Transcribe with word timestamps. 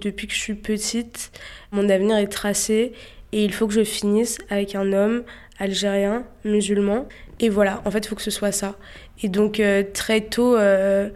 Depuis 0.00 0.28
que 0.28 0.32
je 0.32 0.38
suis 0.38 0.54
petite, 0.54 1.32
mon 1.72 1.88
avenir 1.88 2.18
est 2.18 2.28
tracé 2.28 2.92
et 3.32 3.44
il 3.44 3.52
faut 3.52 3.66
que 3.66 3.72
je 3.72 3.82
finisse 3.82 4.38
avec 4.48 4.76
un 4.76 4.92
homme 4.92 5.24
algérien, 5.58 6.22
musulman. 6.44 7.08
Et 7.40 7.48
voilà, 7.48 7.82
en 7.84 7.90
fait, 7.90 7.98
il 7.98 8.08
faut 8.08 8.14
que 8.14 8.22
ce 8.22 8.30
soit 8.30 8.52
ça. 8.52 8.76
Et 9.24 9.28
donc, 9.28 9.58
euh, 9.58 9.82
très 9.92 10.20
tôt, 10.20 10.54
euh, 10.54 11.10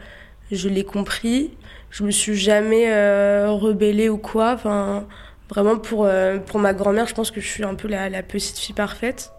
je 0.50 0.68
l'ai 0.68 0.82
compris. 0.82 1.56
Je 1.90 2.02
me 2.02 2.10
suis 2.10 2.34
jamais 2.34 2.92
euh, 2.92 3.52
rebellée 3.52 4.08
ou 4.08 4.18
quoi. 4.18 4.56
Vraiment, 4.56 5.78
pour, 5.78 6.08
pour 6.46 6.58
ma 6.58 6.74
grand-mère, 6.74 7.06
je 7.06 7.14
pense 7.14 7.30
que 7.30 7.40
je 7.40 7.46
suis 7.46 7.62
un 7.62 7.76
peu 7.76 7.86
la 7.86 8.22
petite 8.24 8.58
fille 8.58 8.74
parfaite. 8.74 9.30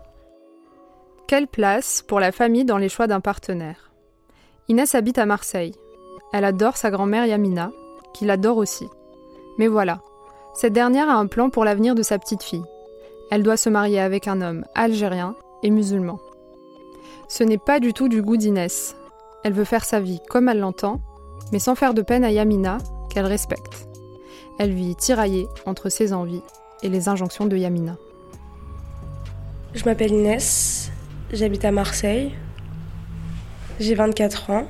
Quelle 1.28 1.48
place 1.48 2.02
pour 2.02 2.21
la 2.21 2.32
famille 2.32 2.64
dans 2.64 2.78
les 2.78 2.88
choix 2.88 3.07
d'un 3.07 3.20
partenaire? 3.20 3.91
Inès 4.70 4.96
habite 4.96 5.18
à 5.18 5.25
Marseille. 5.25 5.73
Elle 6.32 6.46
adore 6.46 6.78
sa 6.78 6.91
grand-mère 6.91 7.25
Yamina, 7.25 7.73
qui 8.14 8.23
l'adore 8.23 8.55
aussi. 8.55 8.88
Mais 9.58 9.68
voilà, 9.68 10.02
cette 10.54 10.74
dernière 10.74 11.10
a 11.10 11.16
un 11.16 11.28
plan 11.28 11.50
pour 11.50 11.66
l'avenir 11.66 11.96
de 11.96 12.04
sa 12.04 12.20
petite 12.20 12.44
fille. 12.44 12.64
Elle 13.32 13.44
doit 13.44 13.57
se 13.57 13.70
marier 13.70 14.00
avec 14.00 14.28
un 14.28 14.42
homme 14.42 14.66
algérien 14.75 15.36
et 15.64 15.70
musulman. 15.70 16.20
Ce 17.28 17.44
n'est 17.44 17.58
pas 17.58 17.80
du 17.80 17.94
tout 17.94 18.08
du 18.08 18.21
goût 18.21 18.38
d'Inès. 18.38 18.96
Elle 19.44 19.54
veut 19.54 19.64
faire 19.64 19.86
sa 19.86 20.00
vie 20.00 20.21
comme 20.30 20.50
elle 20.50 20.60
l'entend, 20.60 21.02
mais 21.52 21.60
sans 21.60 21.75
faire 21.75 21.94
de 21.94 22.02
peine 22.02 22.24
à 22.24 22.32
Yamina, 22.32 22.78
qu'elle 23.10 23.25
respecte. 23.25 23.88
Elle 24.60 24.74
vit 24.74 24.96
tiraillée 24.96 25.47
entre 25.66 25.89
ses 25.89 26.14
envies 26.14 26.44
et 26.83 26.89
les 26.89 27.10
injonctions 27.10 27.46
de 27.46 27.58
Yamina. 27.58 27.97
Je 29.74 29.86
m'appelle 29.86 30.11
Inès, 30.11 30.92
j'habite 31.32 31.66
à 31.66 31.72
Marseille, 31.72 32.36
j'ai 33.80 33.95
24 33.95 34.52
ans. 34.52 34.67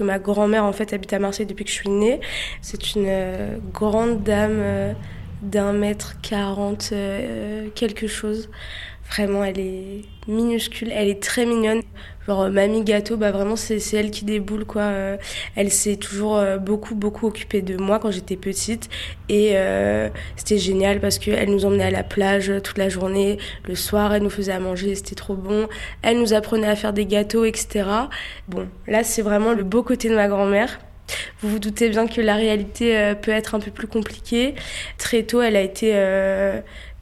Ma 0.00 0.18
grand-mère 0.18 0.64
en 0.64 0.72
fait 0.72 0.92
habite 0.92 1.12
à 1.12 1.18
Marseille 1.18 1.46
depuis 1.46 1.64
que 1.64 1.70
je 1.70 1.76
suis 1.76 1.88
née. 1.88 2.20
C'est 2.60 2.94
une 2.94 3.06
euh, 3.06 3.56
grande 3.72 4.22
dame 4.22 4.58
euh, 4.58 4.92
d'un 5.42 5.72
mètre 5.72 6.20
quarante 6.20 6.90
euh, 6.92 7.68
quelque 7.74 8.06
chose. 8.06 8.50
Vraiment, 9.08 9.44
elle 9.44 9.60
est 9.60 10.02
minuscule, 10.26 10.90
elle 10.92 11.08
est 11.08 11.22
très 11.22 11.46
mignonne. 11.46 11.82
Genre, 12.26 12.50
mamie 12.50 12.82
gâteau, 12.82 13.16
bah 13.16 13.30
vraiment, 13.30 13.54
c'est 13.54 13.80
elle 13.92 14.10
qui 14.10 14.24
déboule, 14.24 14.64
quoi. 14.64 14.82
Euh, 14.82 15.16
elle 15.54 15.70
s'est 15.70 15.96
toujours 15.96 16.36
euh, 16.36 16.58
beaucoup, 16.58 16.96
beaucoup 16.96 17.28
occupée 17.28 17.62
de 17.62 17.76
moi 17.76 18.00
quand 18.00 18.10
j'étais 18.10 18.34
petite. 18.34 18.88
Et 19.28 19.52
euh, 19.54 20.08
c'était 20.34 20.58
génial 20.58 21.00
parce 21.00 21.18
qu'elle 21.18 21.50
nous 21.50 21.64
emmenait 21.64 21.84
à 21.84 21.90
la 21.90 22.02
plage 22.02 22.52
toute 22.64 22.78
la 22.78 22.88
journée. 22.88 23.38
Le 23.64 23.76
soir, 23.76 24.12
elle 24.12 24.22
nous 24.22 24.30
faisait 24.30 24.52
à 24.52 24.58
manger, 24.58 24.96
c'était 24.96 25.14
trop 25.14 25.34
bon. 25.34 25.68
Elle 26.02 26.18
nous 26.18 26.34
apprenait 26.34 26.66
à 26.66 26.74
faire 26.74 26.92
des 26.92 27.06
gâteaux, 27.06 27.44
etc. 27.44 27.88
Bon, 28.48 28.66
là, 28.88 29.04
c'est 29.04 29.22
vraiment 29.22 29.52
le 29.52 29.62
beau 29.62 29.84
côté 29.84 30.08
de 30.08 30.16
ma 30.16 30.26
grand-mère. 30.26 30.80
Vous 31.40 31.48
vous 31.48 31.58
doutez 31.60 31.88
bien 31.88 32.08
que 32.08 32.20
la 32.20 32.34
réalité 32.34 33.14
peut 33.22 33.30
être 33.30 33.54
un 33.54 33.60
peu 33.60 33.70
plus 33.70 33.86
compliquée. 33.86 34.56
Très 34.98 35.22
tôt, 35.22 35.40
elle 35.40 35.54
a 35.54 35.60
été 35.60 35.92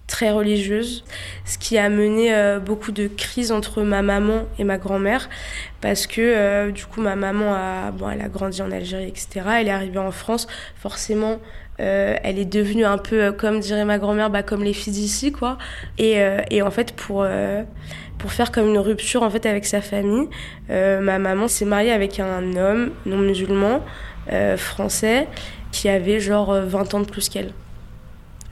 très 0.06 0.30
religieuse, 0.30 1.04
ce 1.44 1.58
qui 1.58 1.78
a 1.78 1.88
mené 1.88 2.34
euh, 2.34 2.58
beaucoup 2.58 2.92
de 2.92 3.08
crises 3.08 3.52
entre 3.52 3.82
ma 3.82 4.02
maman 4.02 4.42
et 4.58 4.64
ma 4.64 4.76
grand-mère, 4.76 5.28
parce 5.80 6.06
que 6.06 6.20
euh, 6.20 6.70
du 6.70 6.84
coup 6.84 7.00
ma 7.00 7.16
maman 7.16 7.54
a, 7.54 7.90
bon, 7.90 8.10
elle 8.10 8.20
a 8.20 8.28
grandi 8.28 8.60
en 8.60 8.70
Algérie, 8.70 9.08
etc. 9.08 9.40
Elle 9.60 9.68
est 9.68 9.72
arrivée 9.72 9.98
en 9.98 10.10
France, 10.10 10.46
forcément. 10.76 11.38
Euh, 11.80 12.16
elle 12.22 12.38
est 12.38 12.44
devenue 12.44 12.84
un 12.84 12.98
peu, 12.98 13.32
comme 13.32 13.60
dirait 13.60 13.84
ma 13.84 13.98
grand-mère, 13.98 14.30
bah, 14.30 14.42
comme 14.42 14.62
les 14.62 14.74
filles 14.74 14.92
d'ici, 14.92 15.32
quoi. 15.32 15.58
Et, 15.98 16.20
et, 16.50 16.62
en 16.62 16.70
fait, 16.70 16.92
pour, 16.92 17.26
pour 18.18 18.32
faire 18.32 18.52
comme 18.52 18.68
une 18.68 18.78
rupture 18.78 19.24
en 19.24 19.30
fait 19.30 19.44
avec 19.44 19.66
sa 19.66 19.80
famille, 19.80 20.28
ma 20.68 21.18
maman 21.18 21.48
s'est 21.48 21.64
mariée 21.64 21.90
avec 21.90 22.20
un 22.20 22.56
homme 22.56 22.92
non 23.06 23.18
musulman, 23.18 23.80
français, 24.56 25.26
qui 25.72 25.88
avait 25.88 26.20
genre 26.20 26.54
20 26.54 26.94
ans 26.94 27.00
de 27.00 27.06
plus 27.06 27.28
qu'elle. 27.28 27.52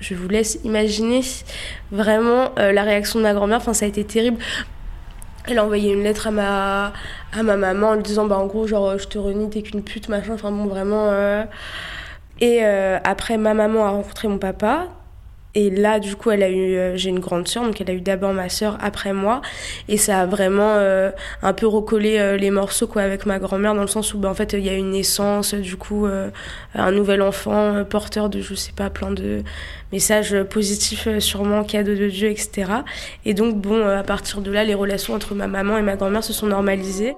Je 0.03 0.17
vous 0.17 0.29
laisse 0.29 0.59
imaginer 0.65 1.21
vraiment 1.93 2.51
euh, 2.59 2.73
la 2.73 2.83
réaction 2.83 3.21
de 3.21 3.25
ma 3.25 3.35
grand-mère. 3.35 3.59
Enfin, 3.59 3.73
ça 3.73 3.85
a 3.85 3.89
été 3.89 4.03
terrible. 4.03 4.39
Elle 5.47 5.59
a 5.59 5.65
envoyé 5.65 5.93
une 5.93 6.03
lettre 6.03 6.27
à 6.27 6.31
ma, 6.33 6.93
à 7.33 7.43
ma 7.45 7.57
maman 7.57 7.91
en 7.91 7.95
lui 7.95 8.03
disant, 8.03 8.27
bah, 8.27 8.37
en 8.37 8.47
gros, 8.47 8.67
genre, 8.67 8.99
je 8.99 9.07
te 9.07 9.17
renie, 9.17 9.49
t'es 9.49 9.63
qu'une 9.63 9.83
pute, 9.83 10.09
machin. 10.09 10.35
Enfin, 10.35 10.51
bon, 10.51 10.67
vraiment. 10.67 11.09
Euh. 11.11 11.45
Et 12.41 12.65
euh, 12.65 12.99
après, 13.05 13.37
ma 13.39 13.55
maman 13.55 13.87
a 13.87 13.91
rencontré 13.91 14.27
mon 14.27 14.39
papa. 14.39 14.89
Et 15.55 15.69
là, 15.69 16.01
du 16.01 16.17
coup, 16.17 16.31
elle 16.31 16.43
a 16.43 16.49
eu, 16.49 16.77
euh, 16.77 16.97
j'ai 16.97 17.11
une 17.11 17.19
grande 17.19 17.47
sœur, 17.47 17.65
donc 17.65 17.81
elle 17.81 17.91
a 17.91 17.93
eu 17.93 18.01
d'abord 18.01 18.33
ma 18.33 18.49
sœur 18.49 18.79
après 18.81 19.13
moi, 19.13 19.43
et 19.89 19.99
ça 19.99 20.21
a 20.21 20.27
vraiment 20.27 20.77
euh, 20.77 21.11
un 21.43 21.53
peu 21.53 21.67
recollé 21.67 22.19
euh, 22.19 22.39
les 22.39 22.51
morceaux 22.51 22.87
quoi 22.87 23.03
avec 23.03 23.27
ma 23.27 23.39
grand-mère 23.39 23.75
dans 23.75 23.83
le 23.83 23.87
sens 23.87 24.15
où, 24.15 24.19
ben, 24.19 24.31
en 24.31 24.35
fait, 24.35 24.55
il 24.55 24.65
y 24.65 24.71
a 24.71 24.75
une 24.75 24.93
naissance, 24.93 25.55
du 25.55 25.77
coup, 25.77 26.07
un 26.75 26.93
nouvel 26.93 27.23
enfant 27.23 27.85
porteur 27.85 28.29
de, 28.29 28.41
je 28.41 28.55
sais 28.55 28.73
pas, 28.73 28.91
plein 28.91 29.11
de 29.11 29.43
messages 29.93 30.43
positifs, 30.45 31.09
sûrement 31.19 31.65
cadeau 31.65 31.95
de 31.95 32.09
Dieu, 32.09 32.31
etc. 32.31 32.71
Et 33.25 33.35
donc, 33.35 33.57
bon, 33.61 33.87
à 33.87 34.03
partir 34.03 34.41
de 34.41 34.51
là, 34.51 34.65
les 34.65 34.75
relations 34.75 35.15
entre 35.15 35.35
ma 35.35 35.47
maman 35.47 35.77
et 35.79 35.83
ma 35.83 35.97
grand-mère 35.97 36.25
se 36.25 36.33
sont 36.33 36.47
normalisées. 36.47 37.15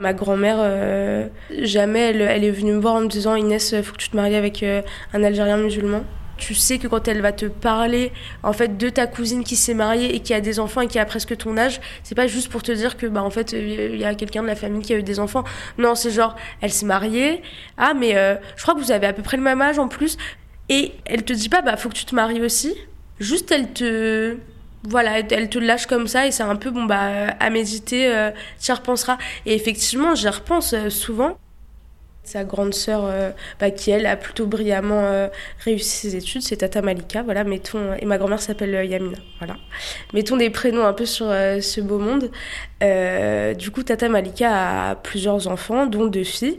Ma 0.00 0.14
grand-mère, 0.14 0.56
euh, 0.60 1.28
jamais 1.50 2.00
elle, 2.00 2.42
est 2.42 2.50
venue 2.50 2.72
me 2.72 2.80
voir 2.80 2.94
en 2.94 3.02
me 3.02 3.06
disant 3.06 3.34
Inès, 3.34 3.74
faut 3.82 3.92
que 3.92 3.98
tu 3.98 4.08
te 4.08 4.16
maries 4.16 4.34
avec 4.34 4.62
euh, 4.62 4.80
un 5.12 5.22
Algérien 5.22 5.58
musulman. 5.58 6.04
Tu 6.38 6.54
sais 6.54 6.78
que 6.78 6.88
quand 6.88 7.06
elle 7.06 7.20
va 7.20 7.32
te 7.32 7.44
parler 7.44 8.10
en 8.42 8.54
fait 8.54 8.78
de 8.78 8.88
ta 8.88 9.06
cousine 9.06 9.44
qui 9.44 9.56
s'est 9.56 9.74
mariée 9.74 10.14
et 10.14 10.20
qui 10.20 10.32
a 10.32 10.40
des 10.40 10.58
enfants 10.58 10.80
et 10.80 10.86
qui 10.86 10.98
a 10.98 11.04
presque 11.04 11.36
ton 11.36 11.58
âge, 11.58 11.82
c'est 12.02 12.14
pas 12.14 12.26
juste 12.26 12.50
pour 12.50 12.62
te 12.62 12.72
dire 12.72 12.96
que 12.96 13.06
bah 13.06 13.22
en 13.22 13.28
fait 13.28 13.52
il 13.52 13.98
y 13.98 14.06
a 14.06 14.14
quelqu'un 14.14 14.40
de 14.40 14.46
la 14.46 14.56
famille 14.56 14.80
qui 14.80 14.94
a 14.94 14.96
eu 14.96 15.02
des 15.02 15.20
enfants. 15.20 15.44
Non, 15.76 15.94
c'est 15.94 16.10
genre 16.10 16.34
elle 16.62 16.72
s'est 16.72 16.86
mariée. 16.86 17.42
Ah 17.76 17.92
mais 17.92 18.16
euh, 18.16 18.36
je 18.56 18.62
crois 18.62 18.72
que 18.74 18.80
vous 18.80 18.92
avez 18.92 19.06
à 19.06 19.12
peu 19.12 19.20
près 19.20 19.36
le 19.36 19.42
même 19.42 19.60
âge 19.60 19.78
en 19.78 19.88
plus 19.88 20.16
et 20.70 20.92
elle 21.04 21.24
te 21.24 21.34
dit 21.34 21.50
pas 21.50 21.60
bah 21.60 21.76
faut 21.76 21.90
que 21.90 21.94
tu 21.94 22.06
te 22.06 22.14
maries 22.14 22.40
aussi. 22.40 22.74
Juste 23.18 23.52
elle 23.52 23.70
te 23.74 24.38
voilà, 24.84 25.18
elle 25.18 25.50
te 25.50 25.58
lâche 25.58 25.86
comme 25.86 26.06
ça 26.06 26.26
et 26.26 26.30
c'est 26.30 26.42
un 26.42 26.56
peu 26.56 26.70
bon 26.70 26.84
bah 26.84 27.28
à 27.38 27.50
méditer, 27.50 28.08
euh, 28.08 28.30
tu 28.60 28.70
y 28.70 28.74
repenseras. 28.74 29.18
Et 29.46 29.54
effectivement, 29.54 30.14
j'y 30.14 30.28
repense 30.28 30.72
euh, 30.72 30.88
souvent. 30.90 31.36
Sa 32.30 32.44
grande 32.44 32.74
sœur, 32.74 33.06
euh, 33.06 33.32
bah, 33.58 33.72
qui 33.72 33.90
elle 33.90 34.06
a 34.06 34.14
plutôt 34.14 34.46
brillamment 34.46 35.00
euh, 35.02 35.26
réussi 35.64 36.10
ses 36.10 36.14
études, 36.14 36.42
c'est 36.42 36.58
Tata 36.58 36.80
Malika, 36.80 37.24
voilà, 37.24 37.42
mettons, 37.42 37.92
et 37.98 38.04
ma 38.04 38.18
grand-mère 38.18 38.40
s'appelle 38.40 38.86
Yamina, 38.88 39.18
voilà. 39.38 39.56
Mettons 40.14 40.36
des 40.36 40.48
prénoms 40.48 40.86
un 40.86 40.92
peu 40.92 41.06
sur 41.06 41.26
ce 41.26 41.80
beau 41.80 41.98
monde. 41.98 42.30
du 43.58 43.70
coup, 43.72 43.82
Tata 43.82 44.08
Malika 44.08 44.90
a 44.90 44.94
plusieurs 44.94 45.48
enfants, 45.48 45.86
dont 45.86 46.06
deux 46.06 46.22
filles. 46.22 46.58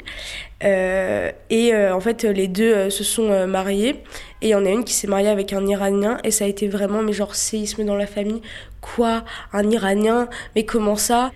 et 0.61 1.73
en 1.73 1.99
fait, 2.01 2.25
les 2.25 2.49
deux 2.49 2.89
se 2.89 3.05
sont 3.05 3.47
mariés. 3.47 4.03
Et 4.41 4.47
il 4.47 4.49
y 4.49 4.55
en 4.55 4.65
a 4.65 4.69
une 4.69 4.83
qui 4.83 4.93
s'est 4.93 5.07
mariée 5.07 5.29
avec 5.29 5.53
un 5.53 5.65
Iranien 5.65 6.17
et 6.25 6.31
ça 6.31 6.43
a 6.43 6.47
été 6.47 6.67
vraiment, 6.67 7.01
mais 7.01 7.13
genre, 7.13 7.35
séisme 7.35 7.85
dans 7.85 7.95
la 7.95 8.07
famille. 8.07 8.41
Quoi? 8.81 9.23
Un 9.53 9.69
Iranien? 9.69 10.27
Mais 10.55 10.65
comment 10.65 10.97
ça? 10.97 11.31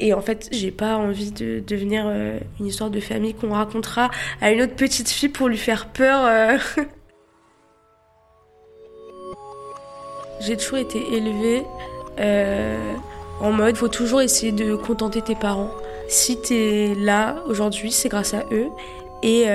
Et 0.00 0.12
en 0.12 0.20
fait, 0.20 0.48
j'ai 0.50 0.72
pas 0.72 0.96
envie 0.96 1.30
de 1.30 1.62
devenir 1.64 2.04
euh, 2.06 2.38
une 2.58 2.66
histoire 2.66 2.90
de 2.90 2.98
famille 2.98 3.34
qu'on 3.34 3.52
racontera 3.52 4.10
à 4.40 4.50
une 4.50 4.62
autre 4.62 4.74
petite 4.74 5.08
fille 5.08 5.28
pour 5.28 5.48
lui 5.48 5.56
faire 5.56 5.86
peur. 5.86 6.24
Euh. 6.26 6.58
j'ai 10.40 10.56
toujours 10.56 10.78
été 10.78 10.98
élevée 11.12 11.62
euh, 12.18 12.94
en 13.40 13.52
mode 13.52 13.76
faut 13.76 13.88
toujours 13.88 14.20
essayer 14.20 14.52
de 14.52 14.74
contenter 14.74 15.22
tes 15.22 15.36
parents. 15.36 15.70
Si 16.08 16.40
t'es 16.40 16.94
là 16.98 17.36
aujourd'hui, 17.46 17.92
c'est 17.92 18.08
grâce 18.08 18.34
à 18.34 18.44
eux. 18.52 18.68
Et 19.22 19.46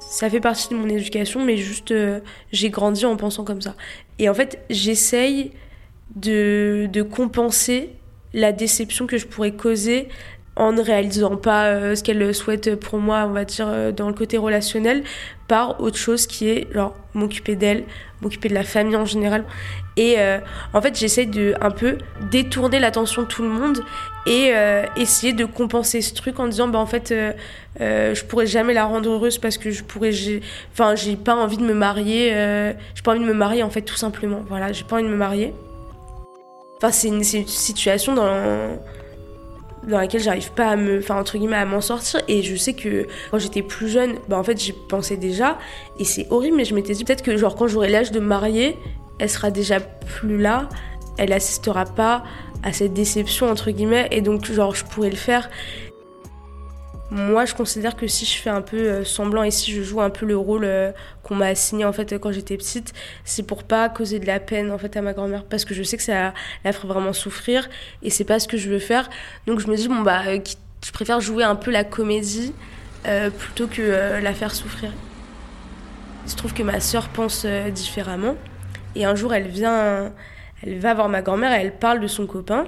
ça 0.00 0.28
fait 0.28 0.40
partie 0.40 0.68
de 0.68 0.74
mon 0.74 0.88
éducation, 0.88 1.42
mais 1.42 1.56
juste 1.56 1.94
j'ai 2.52 2.70
grandi 2.70 3.06
en 3.06 3.16
pensant 3.16 3.42
comme 3.42 3.62
ça. 3.62 3.74
Et 4.18 4.28
en 4.28 4.34
fait, 4.34 4.62
j'essaye 4.68 5.52
de, 6.14 6.88
de 6.92 7.02
compenser 7.02 7.96
la 8.36 8.52
déception 8.52 9.08
que 9.08 9.18
je 9.18 9.26
pourrais 9.26 9.52
causer 9.52 10.08
en 10.56 10.72
ne 10.72 10.80
réalisant 10.80 11.36
pas 11.36 11.66
euh, 11.66 11.94
ce 11.94 12.02
qu'elle 12.02 12.34
souhaite 12.34 12.76
pour 12.76 12.98
moi, 12.98 13.24
on 13.26 13.32
va 13.32 13.44
dire, 13.44 13.66
euh, 13.68 13.92
dans 13.92 14.08
le 14.08 14.14
côté 14.14 14.38
relationnel, 14.38 15.04
par 15.48 15.80
autre 15.80 15.98
chose 15.98 16.26
qui 16.26 16.48
est, 16.48 16.72
genre, 16.72 16.94
m'occuper 17.14 17.56
d'elle, 17.56 17.84
m'occuper 18.22 18.48
de 18.48 18.54
la 18.54 18.62
famille 18.62 18.96
en 18.96 19.04
général. 19.04 19.44
Et 19.98 20.14
euh, 20.18 20.38
en 20.72 20.80
fait, 20.80 20.98
j'essaie 20.98 21.26
de 21.26 21.54
un 21.60 21.70
peu 21.70 21.98
détourner 22.30 22.78
l'attention 22.78 23.22
de 23.22 23.26
tout 23.26 23.42
le 23.42 23.48
monde 23.48 23.80
et 24.26 24.52
essayer 24.96 25.32
de 25.32 25.44
compenser 25.44 26.00
ce 26.00 26.12
truc 26.12 26.40
en 26.40 26.48
disant, 26.48 26.66
bah 26.66 26.80
en 26.80 26.86
fait, 26.86 27.14
je 27.78 28.24
pourrais 28.24 28.48
jamais 28.48 28.74
la 28.74 28.84
rendre 28.84 29.08
heureuse 29.08 29.38
parce 29.38 29.56
que 29.56 29.70
je 29.70 29.84
pourrais, 29.84 30.10
enfin, 30.72 30.96
j'ai 30.96 31.14
pas 31.14 31.36
envie 31.36 31.58
de 31.58 31.62
me 31.62 31.74
marier, 31.74 32.30
j'ai 32.96 33.02
pas 33.04 33.12
envie 33.12 33.20
de 33.20 33.24
me 33.24 33.34
marier 33.34 33.62
en 33.62 33.70
fait, 33.70 33.82
tout 33.82 33.94
simplement. 33.94 34.42
Voilà, 34.48 34.72
j'ai 34.72 34.82
pas 34.82 34.96
envie 34.96 35.04
de 35.04 35.10
me 35.10 35.16
marier. 35.16 35.54
Enfin, 36.76 36.92
c'est 36.92 37.08
une, 37.08 37.22
situation 37.22 38.14
dans, 38.14 38.78
laquelle 39.86 40.20
j'arrive 40.20 40.52
pas 40.52 40.68
à 40.68 40.76
me, 40.76 40.98
enfin, 40.98 41.18
entre 41.18 41.38
guillemets, 41.38 41.56
à 41.56 41.64
m'en 41.64 41.80
sortir. 41.80 42.20
Et 42.28 42.42
je 42.42 42.54
sais 42.56 42.74
que 42.74 43.06
quand 43.30 43.38
j'étais 43.38 43.62
plus 43.62 43.88
jeune, 43.88 44.16
bah, 44.28 44.38
en 44.38 44.42
fait, 44.42 44.60
j'y 44.60 44.72
pensais 44.72 45.16
déjà. 45.16 45.58
Et 45.98 46.04
c'est 46.04 46.26
horrible, 46.30 46.56
mais 46.56 46.64
je 46.64 46.74
m'étais 46.74 46.92
dit 46.92 47.04
peut-être 47.04 47.22
que, 47.22 47.36
genre, 47.36 47.56
quand 47.56 47.66
j'aurai 47.66 47.88
l'âge 47.88 48.10
de 48.10 48.20
me 48.20 48.26
marier, 48.26 48.76
elle 49.18 49.30
sera 49.30 49.50
déjà 49.50 49.80
plus 49.80 50.38
là. 50.38 50.68
Elle 51.18 51.32
assistera 51.32 51.86
pas 51.86 52.24
à 52.62 52.72
cette 52.72 52.92
déception, 52.92 53.48
entre 53.48 53.70
guillemets. 53.70 54.08
Et 54.10 54.20
donc, 54.20 54.44
genre, 54.44 54.74
je 54.74 54.84
pourrais 54.84 55.10
le 55.10 55.16
faire. 55.16 55.48
Moi, 57.10 57.44
je 57.44 57.54
considère 57.54 57.94
que 57.94 58.08
si 58.08 58.26
je 58.26 58.36
fais 58.40 58.50
un 58.50 58.62
peu 58.62 58.76
euh, 58.76 59.04
semblant 59.04 59.44
et 59.44 59.52
si 59.52 59.72
je 59.72 59.82
joue 59.82 60.00
un 60.00 60.10
peu 60.10 60.26
le 60.26 60.36
rôle 60.36 60.64
euh, 60.64 60.90
qu'on 61.22 61.36
m'a 61.36 61.46
assigné 61.46 61.84
en 61.84 61.92
fait 61.92 62.18
quand 62.18 62.32
j'étais 62.32 62.56
petite, 62.56 62.92
c'est 63.24 63.44
pour 63.44 63.62
pas 63.62 63.88
causer 63.88 64.18
de 64.18 64.26
la 64.26 64.40
peine 64.40 64.72
en 64.72 64.78
fait 64.78 64.96
à 64.96 65.02
ma 65.02 65.12
grand-mère 65.12 65.44
parce 65.44 65.64
que 65.64 65.72
je 65.72 65.84
sais 65.84 65.96
que 65.96 66.02
ça 66.02 66.34
la 66.64 66.72
ferait 66.72 66.88
vraiment 66.88 67.12
souffrir 67.12 67.68
et 68.02 68.10
c'est 68.10 68.24
pas 68.24 68.40
ce 68.40 68.48
que 68.48 68.56
je 68.56 68.68
veux 68.68 68.80
faire. 68.80 69.08
Donc 69.46 69.60
je 69.60 69.68
me 69.68 69.76
dis 69.76 69.86
bon 69.86 70.00
bah 70.00 70.22
euh, 70.26 70.40
je 70.84 70.90
préfère 70.90 71.20
jouer 71.20 71.44
un 71.44 71.54
peu 71.54 71.70
la 71.70 71.84
comédie 71.84 72.52
plutôt 73.38 73.68
que 73.68 74.20
la 74.20 74.34
faire 74.34 74.52
souffrir. 74.52 74.92
Il 76.24 76.30
se 76.30 76.34
trouve 76.34 76.52
que 76.52 76.64
ma 76.64 76.80
sœur 76.80 77.08
pense 77.08 77.46
différemment 77.72 78.34
et 78.96 79.04
un 79.04 79.14
jour 79.14 79.32
elle 79.32 79.46
vient, 79.46 80.12
elle 80.64 80.80
va 80.80 80.92
voir 80.92 81.08
ma 81.08 81.22
grand-mère 81.22 81.52
et 81.52 81.62
elle 81.62 81.72
parle 81.72 82.00
de 82.00 82.08
son 82.08 82.26
copain 82.26 82.66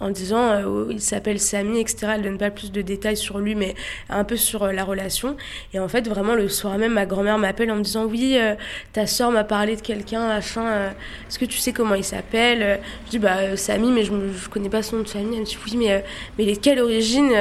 en 0.00 0.10
disant 0.10 0.50
euh, 0.50 0.62
oh, 0.66 0.86
il 0.90 1.00
s'appelle 1.00 1.40
Samy, 1.40 1.80
etc. 1.80 2.12
Elle 2.14 2.22
donne 2.22 2.38
pas 2.38 2.50
plus 2.50 2.70
de 2.70 2.82
détails 2.82 3.16
sur 3.16 3.38
lui, 3.38 3.54
mais 3.54 3.74
un 4.08 4.24
peu 4.24 4.36
sur 4.36 4.62
euh, 4.62 4.72
la 4.72 4.84
relation. 4.84 5.36
Et 5.74 5.80
en 5.80 5.88
fait, 5.88 6.08
vraiment, 6.08 6.34
le 6.34 6.48
soir 6.48 6.78
même, 6.78 6.92
ma 6.92 7.06
grand-mère 7.06 7.38
m'appelle 7.38 7.70
en 7.70 7.76
me 7.76 7.82
disant 7.82 8.04
oui, 8.04 8.36
euh, 8.38 8.54
ta 8.92 9.06
soeur 9.06 9.30
m'a 9.30 9.44
parlé 9.44 9.76
de 9.76 9.80
quelqu'un, 9.80 10.28
machin. 10.28 10.92
Est-ce 11.28 11.38
que 11.38 11.44
tu 11.44 11.58
sais 11.58 11.72
comment 11.72 11.94
il 11.94 12.04
s'appelle 12.04 12.80
Je 13.06 13.10
dis 13.10 13.18
bah 13.18 13.56
Samy, 13.56 13.90
mais 13.90 14.04
je, 14.04 14.12
je 14.12 14.48
connais 14.48 14.68
pas 14.68 14.82
son 14.82 14.96
nom 14.96 15.02
de 15.02 15.08
famille. 15.08 15.34
Elle 15.34 15.40
me 15.40 15.44
dit 15.44 15.58
oui, 15.64 15.76
mais 15.76 16.04
mais 16.36 16.44
il 16.44 16.50
est 16.50 16.56
de 16.56 16.60
quelle 16.60 16.80
origine 16.80 17.32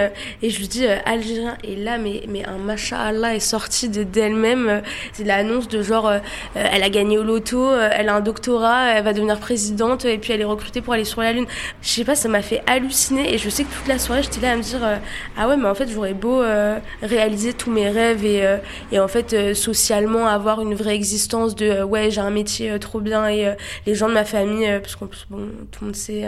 Et 0.42 0.50
je 0.50 0.60
lui 0.60 0.68
dis 0.68 0.86
algérien. 0.88 1.58
Et 1.64 1.76
là, 1.76 1.98
mais 1.98 2.24
mais 2.28 2.44
un 2.46 2.58
Allah 2.92 3.36
est 3.36 3.40
sorti 3.40 3.90
d'elle-même. 3.90 4.82
C'est 5.14 5.24
l'annonce 5.24 5.68
de 5.68 5.82
genre 5.82 6.12
elle 6.56 6.84
a 6.84 6.90
gagné 6.90 7.18
au 7.18 7.24
loto, 7.24 7.76
elle 7.76 8.10
a 8.10 8.16
un 8.16 8.22
doctorat, 8.22 8.94
elle 8.96 9.04
va 9.04 9.14
devenir 9.14 9.40
présidente 9.40 10.06
et 10.06 10.18
puis 10.18 10.34
elle 10.34 10.42
est 10.42 10.46
recrutée 10.46 10.82
pour 10.82 10.94
aller 10.94 11.06
sur 11.06 11.22
la 11.22 11.34
lune. 11.34 11.46
Je 11.82 11.90
sais 11.90 12.04
pas, 12.04 12.16
ça 12.16 12.28
m'a 12.28 12.37
fait 12.42 12.62
halluciner 12.68 13.34
et 13.34 13.38
je 13.38 13.50
sais 13.50 13.64
que 13.64 13.74
toute 13.74 13.88
la 13.88 14.00
soirée 14.00 14.24
j'étais 14.24 14.42
là 14.42 14.52
à 14.52 14.56
me 14.56 14.62
dire 14.62 14.84
euh, 14.84 14.98
ah 15.38 15.48
ouais 15.48 15.58
mais 15.58 15.68
en 15.68 15.76
fait 15.76 15.90
j'aurais 15.90 16.14
beau 16.14 16.42
euh, 16.42 16.80
réaliser 17.02 17.54
tous 17.54 17.72
mes 17.72 17.90
rêves 17.90 18.26
et, 18.26 18.46
euh, 18.46 18.58
et 18.92 19.00
en 19.00 19.08
fait 19.08 19.54
socialement 19.54 20.28
avoir 20.28 20.62
une 20.62 20.74
vraie 20.74 20.96
existence 20.96 21.56
de 21.56 21.84
ouais 21.84 22.12
j'ai 22.12 22.22
un 22.22 22.30
métier 22.30 22.78
trop 22.80 23.00
bien 23.00 23.28
et 23.28 23.56
les 23.86 23.96
gens 23.96 24.10
de 24.10 24.14
ma 24.14 24.26
famille 24.26 24.68
parce 24.82 24.96
plus 24.96 25.26
bon 25.30 25.50
tout 25.72 25.82
le 25.82 25.88
monde 25.88 25.96
sait 25.96 26.26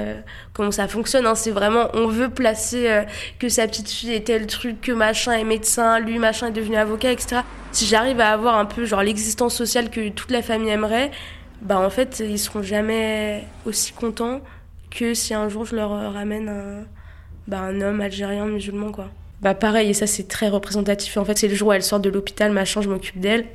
comment 0.53 0.71
ça 0.71 0.87
fonctionne 0.87 1.25
hein, 1.25 1.35
c'est 1.35 1.51
vraiment 1.51 1.89
on 1.93 2.07
veut 2.07 2.29
placer 2.29 3.03
que 3.39 3.49
sa 3.49 3.67
petite 3.67 3.89
fille 3.89 4.13
est 4.13 4.27
tel 4.27 4.47
truc 4.47 4.81
que 4.81 4.91
machin 4.91 5.33
est 5.33 5.43
médecin 5.43 5.99
lui 5.99 6.19
machin 6.19 6.47
est 6.47 6.51
devenu 6.51 6.77
avocat 6.77 7.11
etc 7.11 7.41
si 7.71 7.85
j'arrive 7.85 8.19
à 8.19 8.31
avoir 8.31 8.57
un 8.57 8.65
peu 8.65 8.85
genre 8.85 9.03
l'existence 9.03 9.55
sociale 9.55 9.89
que 9.89 10.09
toute 10.09 10.31
la 10.31 10.41
famille 10.41 10.69
aimerait 10.69 11.11
bah 11.61 11.79
en 11.79 11.89
fait 11.89 12.23
ils 12.25 12.39
seront 12.39 12.63
jamais 12.63 13.43
aussi 13.65 13.91
contents 13.91 14.41
que 14.89 15.13
si 15.13 15.33
un 15.33 15.49
jour 15.49 15.65
je 15.65 15.75
leur 15.75 15.93
euh, 15.93 16.09
ramène 16.09 16.49
un, 16.49 16.85
bah, 17.47 17.59
un 17.61 17.81
homme 17.81 18.01
algérien 18.01 18.45
musulman 18.45 18.91
quoi. 18.91 19.09
Bah 19.41 19.53
pareil 19.53 19.89
et 19.89 19.93
ça 19.93 20.07
c'est 20.07 20.27
très 20.27 20.49
représentatif. 20.49 21.17
En 21.17 21.25
fait 21.25 21.37
c'est 21.37 21.47
le 21.47 21.55
jour 21.55 21.69
où 21.69 21.73
elle 21.73 21.83
sort 21.83 21.99
de 21.99 22.09
l'hôpital, 22.09 22.51
machin, 22.51 22.81
je 22.81 22.89
m'occupe 22.89 23.19
d'elle. 23.19 23.45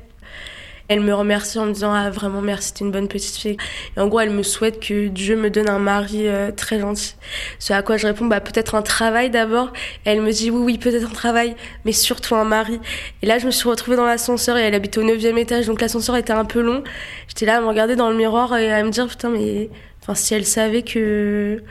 Elle 0.87 0.99
me 0.99 1.15
remercie 1.15 1.57
en 1.57 1.65
me 1.65 1.73
disant 1.73 1.93
ah 1.93 2.11
vraiment 2.11 2.41
merci 2.41 2.73
t'es 2.73 2.85
une 2.85 2.91
bonne 2.91 3.07
petite 3.07 3.35
fille. 3.35 3.57
Et 3.97 3.99
en 3.99 4.07
gros 4.07 4.19
elle 4.19 4.29
me 4.29 4.43
souhaite 4.43 4.79
que 4.79 5.07
Dieu 5.07 5.35
me 5.35 5.49
donne 5.49 5.69
un 5.69 5.79
mari 5.79 6.27
euh, 6.27 6.51
très 6.51 6.79
gentil. 6.79 7.15
Ce 7.57 7.73
à 7.73 7.81
quoi 7.81 7.97
je 7.97 8.05
réponds 8.05 8.25
bah 8.25 8.39
peut-être 8.39 8.75
un 8.75 8.83
travail 8.83 9.29
d'abord. 9.31 9.73
Elle 10.05 10.21
me 10.21 10.31
dit 10.31 10.51
oui 10.51 10.61
oui 10.63 10.77
peut-être 10.77 11.09
un 11.09 11.13
travail 11.13 11.55
mais 11.85 11.91
surtout 11.91 12.35
un 12.35 12.45
mari. 12.45 12.79
Et 13.23 13.25
là 13.25 13.39
je 13.39 13.45
me 13.47 13.51
suis 13.51 13.67
retrouvée 13.67 13.97
dans 13.97 14.05
l'ascenseur 14.05 14.57
et 14.57 14.61
elle 14.61 14.75
habite 14.75 14.97
au 14.97 15.03
9 15.03 15.23
étage 15.37 15.65
donc 15.65 15.81
l'ascenseur 15.81 16.15
était 16.17 16.33
un 16.33 16.45
peu 16.45 16.61
long. 16.61 16.83
J'étais 17.27 17.47
là 17.47 17.57
à 17.57 17.61
me 17.61 17.67
regarder 17.67 17.95
dans 17.95 18.09
le 18.09 18.15
miroir 18.15 18.55
et 18.55 18.71
à 18.71 18.83
me 18.83 18.89
dire 18.89 19.07
putain 19.07 19.29
mais 19.29 19.69
Enfin, 20.05 20.13
si 20.13 20.35
elle 20.35 20.45
savait 20.45 20.83
que 20.83 21.63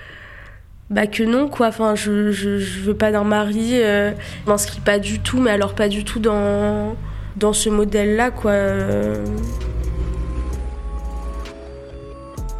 bah 0.90 1.06
que 1.06 1.22
non 1.22 1.48
quoi. 1.48 1.68
Enfin 1.68 1.94
je, 1.94 2.32
je, 2.32 2.80
veux 2.80 2.94
pas 2.94 3.12
d'un 3.12 3.22
mari 3.22 3.74
euh, 3.74 4.10
je 4.44 4.50
m'inscris 4.50 4.80
pas 4.80 4.98
du 4.98 5.20
tout 5.20 5.38
mais 5.40 5.52
alors 5.52 5.74
pas 5.74 5.88
du 5.88 6.02
tout 6.02 6.18
dans 6.18 6.96
dans 7.36 7.52
ce 7.52 7.68
modèle 7.68 8.16
là 8.16 8.32
quoi. 8.32 8.54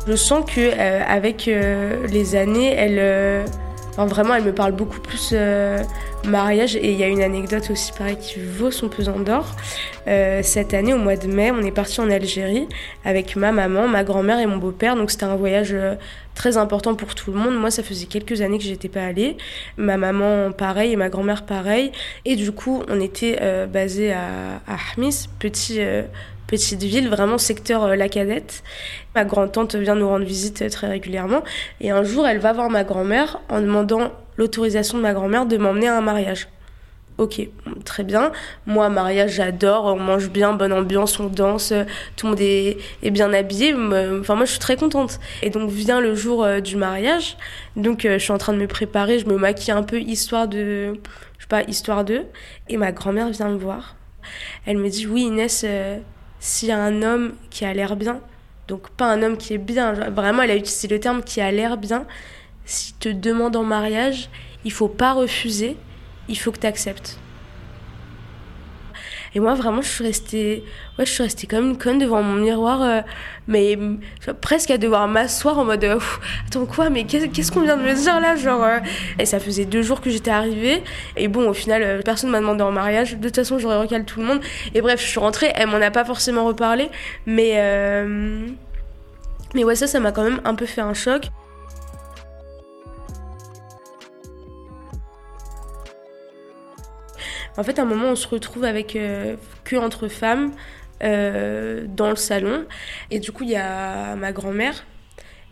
Je 0.06 0.14
sens 0.14 0.44
que 0.48 0.60
euh, 0.60 1.00
avec 1.08 1.48
euh, 1.48 2.06
les 2.06 2.36
années 2.36 2.72
elle 2.72 3.46
vraiment, 3.98 4.34
elle 4.34 4.44
me 4.44 4.52
parle 4.52 4.72
beaucoup 4.72 5.00
plus 5.00 5.30
euh, 5.32 5.82
mariage. 6.24 6.76
Et 6.76 6.92
il 6.92 6.98
y 6.98 7.04
a 7.04 7.08
une 7.08 7.22
anecdote 7.22 7.70
aussi, 7.70 7.92
pareil, 7.92 8.16
qui 8.16 8.40
vaut 8.40 8.70
son 8.70 8.88
pesant 8.88 9.18
d'or. 9.18 9.46
Euh, 10.06 10.40
cette 10.42 10.74
année, 10.74 10.92
au 10.92 10.98
mois 10.98 11.16
de 11.16 11.26
mai, 11.26 11.50
on 11.50 11.62
est 11.62 11.70
parti 11.70 12.00
en 12.00 12.10
Algérie 12.10 12.68
avec 13.04 13.36
ma 13.36 13.52
maman, 13.52 13.88
ma 13.88 14.04
grand-mère 14.04 14.38
et 14.38 14.46
mon 14.46 14.56
beau-père. 14.56 14.96
Donc 14.96 15.10
c'était 15.10 15.24
un 15.24 15.36
voyage 15.36 15.72
euh, 15.72 15.94
très 16.34 16.56
important 16.56 16.94
pour 16.94 17.14
tout 17.14 17.32
le 17.32 17.38
monde. 17.38 17.56
Moi, 17.56 17.70
ça 17.70 17.82
faisait 17.82 18.06
quelques 18.06 18.40
années 18.40 18.58
que 18.58 18.64
j'étais 18.64 18.88
pas 18.88 19.04
allée. 19.04 19.36
Ma 19.76 19.96
maman, 19.96 20.52
pareil, 20.52 20.92
et 20.92 20.96
ma 20.96 21.08
grand-mère, 21.08 21.44
pareil. 21.44 21.92
Et 22.24 22.36
du 22.36 22.52
coup, 22.52 22.82
on 22.88 23.00
était 23.00 23.38
basé 23.66 24.12
à, 24.12 24.60
à 24.66 24.76
Hamis, 24.96 25.28
petit 25.38 25.80
petite 26.46 26.82
ville, 26.82 27.08
vraiment 27.08 27.38
secteur 27.38 27.84
euh, 27.84 27.96
La 27.96 28.08
Cadette. 28.08 28.62
Ma 29.14 29.24
grand-tante 29.24 29.74
vient 29.74 29.94
nous 29.94 30.08
rendre 30.08 30.24
visite 30.24 30.62
euh, 30.62 30.68
très 30.68 30.88
régulièrement. 30.88 31.42
Et 31.80 31.90
un 31.90 32.04
jour, 32.04 32.26
elle 32.26 32.38
va 32.38 32.52
voir 32.52 32.70
ma 32.70 32.84
grand-mère 32.84 33.40
en 33.48 33.60
demandant 33.60 34.12
l'autorisation 34.36 34.98
de 34.98 35.02
ma 35.02 35.12
grand-mère 35.12 35.46
de 35.46 35.56
m'emmener 35.56 35.88
à 35.88 35.96
un 35.96 36.00
mariage. 36.00 36.48
Ok, 37.16 37.48
très 37.84 38.02
bien. 38.02 38.32
Moi, 38.66 38.88
mariage, 38.88 39.34
j'adore. 39.34 39.84
On 39.84 39.98
mange 39.98 40.30
bien, 40.30 40.52
bonne 40.52 40.72
ambiance, 40.72 41.20
on 41.20 41.26
danse, 41.26 41.72
tout 42.16 42.26
le 42.26 42.30
monde 42.30 42.40
est, 42.40 43.10
bien 43.10 43.32
habillé. 43.32 43.72
Enfin, 44.20 44.34
moi, 44.34 44.44
je 44.44 44.50
suis 44.50 44.58
très 44.58 44.76
contente. 44.76 45.20
Et 45.42 45.50
donc, 45.50 45.70
vient 45.70 46.00
le 46.00 46.14
jour 46.14 46.42
euh, 46.42 46.60
du 46.60 46.76
mariage. 46.76 47.36
Donc, 47.76 48.00
je 48.02 48.18
suis 48.18 48.32
en 48.32 48.38
train 48.38 48.52
de 48.52 48.58
me 48.58 48.66
préparer. 48.66 49.20
Je 49.20 49.26
me 49.26 49.36
maquille 49.36 49.72
un 49.72 49.84
peu, 49.84 50.00
histoire 50.00 50.48
de. 50.48 50.94
Je 51.38 51.44
sais 51.44 51.48
pas, 51.48 51.62
histoire 51.62 52.04
de. 52.04 52.22
Et 52.68 52.76
ma 52.76 52.90
grand-mère 52.90 53.28
vient 53.30 53.48
me 53.48 53.58
voir. 53.58 53.94
Elle 54.66 54.78
me 54.78 54.88
dit 54.88 55.06
Oui, 55.06 55.22
Inès, 55.22 55.64
s'il 56.40 56.68
y 56.68 56.72
a 56.72 56.78
un 56.78 57.02
homme 57.02 57.32
qui 57.48 57.64
a 57.64 57.72
l'air 57.72 57.96
bien, 57.96 58.20
donc 58.68 58.90
pas 58.90 59.06
un 59.06 59.22
homme 59.22 59.38
qui 59.38 59.54
est 59.54 59.58
bien, 59.58 59.92
vraiment 59.92 60.42
elle 60.42 60.50
a 60.50 60.56
utilisé 60.56 60.88
le 60.88 61.00
terme 61.00 61.22
qui 61.22 61.40
a 61.40 61.50
l'air 61.50 61.78
bien, 61.78 62.06
s'il 62.66 62.94
te 62.96 63.08
demande 63.08 63.56
en 63.56 63.62
mariage, 63.62 64.28
il 64.64 64.72
faut 64.72 64.88
pas 64.88 65.14
refuser, 65.14 65.76
il 66.28 66.38
faut 66.38 66.52
que 66.52 66.60
tu 66.60 66.66
acceptes. 66.66 67.18
Et 69.36 69.40
moi, 69.40 69.54
vraiment, 69.54 69.82
je 69.82 69.88
suis 69.88 70.04
restée, 70.04 70.64
ouais, 70.96 71.04
je 71.04 71.10
suis 71.10 71.24
restée 71.24 71.48
comme 71.48 71.70
une 71.70 71.76
conne 71.76 71.98
devant 71.98 72.22
mon 72.22 72.34
miroir, 72.34 72.82
euh, 72.82 73.00
mais 73.48 73.76
presque 74.40 74.70
à 74.70 74.78
devoir 74.78 75.08
m'asseoir 75.08 75.58
en 75.58 75.64
mode, 75.64 75.82
euh, 75.82 75.98
attends 76.46 76.66
quoi, 76.66 76.88
mais 76.88 77.02
qu'est-ce 77.04 77.50
qu'on 77.50 77.62
vient 77.62 77.76
de 77.76 77.82
me 77.82 77.94
dire 77.94 78.20
là, 78.20 78.36
genre. 78.36 78.62
Euh. 78.62 78.78
Et 79.18 79.26
ça 79.26 79.40
faisait 79.40 79.64
deux 79.64 79.82
jours 79.82 80.00
que 80.00 80.08
j'étais 80.08 80.30
arrivée, 80.30 80.84
et 81.16 81.26
bon, 81.26 81.48
au 81.48 81.52
final, 81.52 82.00
personne 82.04 82.30
m'a 82.30 82.38
demandé 82.38 82.62
en 82.62 82.70
mariage. 82.70 83.16
De 83.16 83.26
toute 83.26 83.34
façon, 83.34 83.58
j'aurais 83.58 83.78
recalé 83.78 84.04
tout 84.04 84.20
le 84.20 84.26
monde. 84.26 84.40
Et 84.72 84.80
bref, 84.80 85.00
je 85.00 85.06
suis 85.06 85.18
rentrée. 85.18 85.50
Elle 85.56 85.66
m'en 85.66 85.80
a 85.80 85.90
pas 85.90 86.04
forcément 86.04 86.44
reparlé, 86.44 86.88
mais 87.26 88.04
mais 89.54 89.62
ouais, 89.62 89.76
ça, 89.76 89.86
ça 89.86 90.00
m'a 90.00 90.12
quand 90.12 90.24
même 90.24 90.40
un 90.44 90.54
peu 90.54 90.66
fait 90.66 90.80
un 90.80 90.94
choc. 90.94 91.30
En 97.56 97.62
fait, 97.62 97.78
à 97.78 97.82
un 97.82 97.84
moment, 97.84 98.08
on 98.08 98.16
se 98.16 98.26
retrouve 98.26 98.64
avec 98.64 98.96
euh, 98.96 99.36
que 99.64 99.76
entre 99.76 100.08
femmes 100.08 100.52
euh, 101.02 101.86
dans 101.88 102.10
le 102.10 102.16
salon. 102.16 102.66
Et 103.10 103.20
du 103.20 103.32
coup, 103.32 103.44
il 103.44 103.50
y 103.50 103.56
a 103.56 104.16
ma 104.16 104.32
grand-mère, 104.32 104.84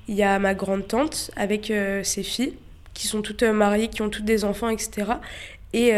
il 0.08 0.14
y 0.14 0.22
a 0.22 0.38
ma 0.38 0.54
grande-tante 0.54 1.30
avec 1.36 1.70
euh, 1.70 2.02
ses 2.02 2.22
filles, 2.22 2.54
qui 2.94 3.06
sont 3.06 3.22
toutes 3.22 3.42
mariées, 3.42 3.88
qui 3.88 4.02
ont 4.02 4.10
toutes 4.10 4.24
des 4.24 4.44
enfants, 4.44 4.68
etc. 4.68 5.12
Et 5.72 5.92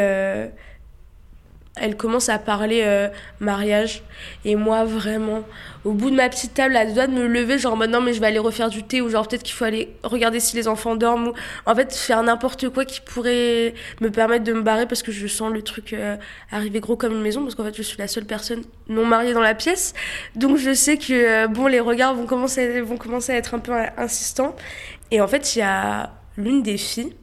elle 1.77 1.97
commence 1.97 2.29
à 2.29 2.39
parler 2.39 2.83
euh, 2.85 3.09
mariage. 3.41 4.03
Et 4.45 4.55
moi, 4.55 4.85
vraiment, 4.85 5.43
au 5.85 5.93
bout 5.93 6.11
de 6.11 6.15
ma 6.15 6.29
petite 6.29 6.55
table, 6.55 6.77
elle 6.77 6.95
doit 6.95 7.09
me 7.09 7.27
lever, 7.27 7.59
genre, 7.59 7.77
maintenant, 7.77 8.01
mais 8.01 8.13
je 8.13 8.21
vais 8.21 8.29
aller 8.29 8.39
refaire 8.39 8.71
du 8.71 8.85
thé, 8.85 9.01
ou 9.01 9.09
genre, 9.09 9.27
peut-être 9.27 9.43
qu'il 9.43 9.55
faut 9.55 9.65
aller 9.65 9.95
regarder 10.05 10.39
si 10.39 10.55
les 10.55 10.69
enfants 10.69 10.95
dorment, 10.95 11.29
ou 11.29 11.33
en 11.67 11.75
fait, 11.75 11.93
faire 11.93 12.23
n'importe 12.23 12.69
quoi 12.69 12.85
qui 12.85 13.01
pourrait 13.01 13.75
me 14.01 14.11
permettre 14.11 14.45
de 14.45 14.53
me 14.53 14.63
barrer 14.63 14.87
parce 14.87 15.03
que 15.03 15.11
je 15.11 15.27
sens 15.27 15.53
le 15.53 15.63
truc 15.63 15.93
euh, 15.93 16.17
arriver 16.53 16.79
gros 16.79 16.97
comme 16.97 17.13
une 17.13 17.23
maison, 17.23 17.43
parce 17.43 17.57
qu'en 17.57 17.65
fait, 17.65 17.77
je 17.77 17.83
suis 17.83 17.99
la 17.99 18.07
seule 18.09 18.25
personne 18.25 18.63
non 18.89 19.05
mariée 19.05 19.33
dans 19.33 19.41
la 19.41 19.55
pièce. 19.55 19.95
Donc, 20.37 20.59
je 20.59 20.73
sais 20.73 20.97
que, 20.97 21.13
euh, 21.13 21.49
bon, 21.49 21.67
les 21.67 21.81
regards 21.81 22.15
vont 22.15 22.27
commencer, 22.27 22.81
vont 22.83 22.97
commencer 22.97 23.33
à 23.33 23.37
être 23.37 23.55
un 23.55 23.59
peu 23.59 23.73
insistants. 23.97 24.55
Et 25.11 25.21
en 25.21 25.27
fait, 25.27 25.57
il 25.57 25.59
y 25.59 25.63
a 25.63 26.13
l'une 26.37 26.63
des 26.63 26.77
filles 26.77 27.15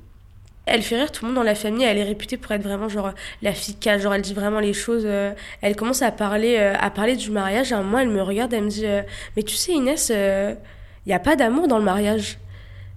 elle 0.66 0.84
fait 0.84 0.98
rire 0.98 1.12
tout 1.12 1.26
le 1.26 1.30
monde 1.30 1.36
dans 1.36 1.44
la 1.44 1.56
famille. 1.56 1.84
Elle 1.84 1.98
est 1.98 2.04
réputée 2.04 2.38
pour 2.38 2.52
être 2.52 2.64
vraiment 2.64 2.88
genre 2.88 3.12
la 3.42 3.54
fille 3.54 3.76
genre 4.00 4.14
elle 4.14 4.22
dit 4.22 4.34
vraiment 4.34 4.60
les 4.60 4.74
choses. 4.74 5.04
Euh. 5.06 5.34
elle 5.62 5.76
commence 5.76 6.02
à 6.02 6.12
parler, 6.12 6.58
euh, 6.60 6.74
à 6.80 6.90
parler 6.90 7.16
du 7.16 7.32
mariage. 7.32 7.72
À 7.74 7.78
un 7.78 7.84
moment, 7.84 8.00
elle 8.00 8.10
me 8.10 8.22
regarde, 8.22 8.54
elle 8.54 8.66
me 8.66 8.70
dit 8.70 8.86
euh, 8.86 9.02
Mais 9.36 9.44
tu 9.44 9.56
sais, 9.56 9.74
Inès, 9.74 10.10
il 10.10 10.58
n'y 11.08 11.14
a 11.14 11.20
pas 11.20 11.36
d'amour 11.36 11.68
dans 11.68 11.80
le 11.80 11.84
mariage. 11.84 12.38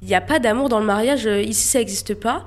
Il 0.03 0.09
n'y 0.09 0.15
a 0.15 0.21
pas 0.21 0.39
d'amour 0.39 0.69
dans 0.69 0.81
le 0.81 0.87
mariage. 0.87 1.25
ici, 1.25 1.67
ça 1.67 1.79
n'existe 1.79 2.15
pas. 2.15 2.45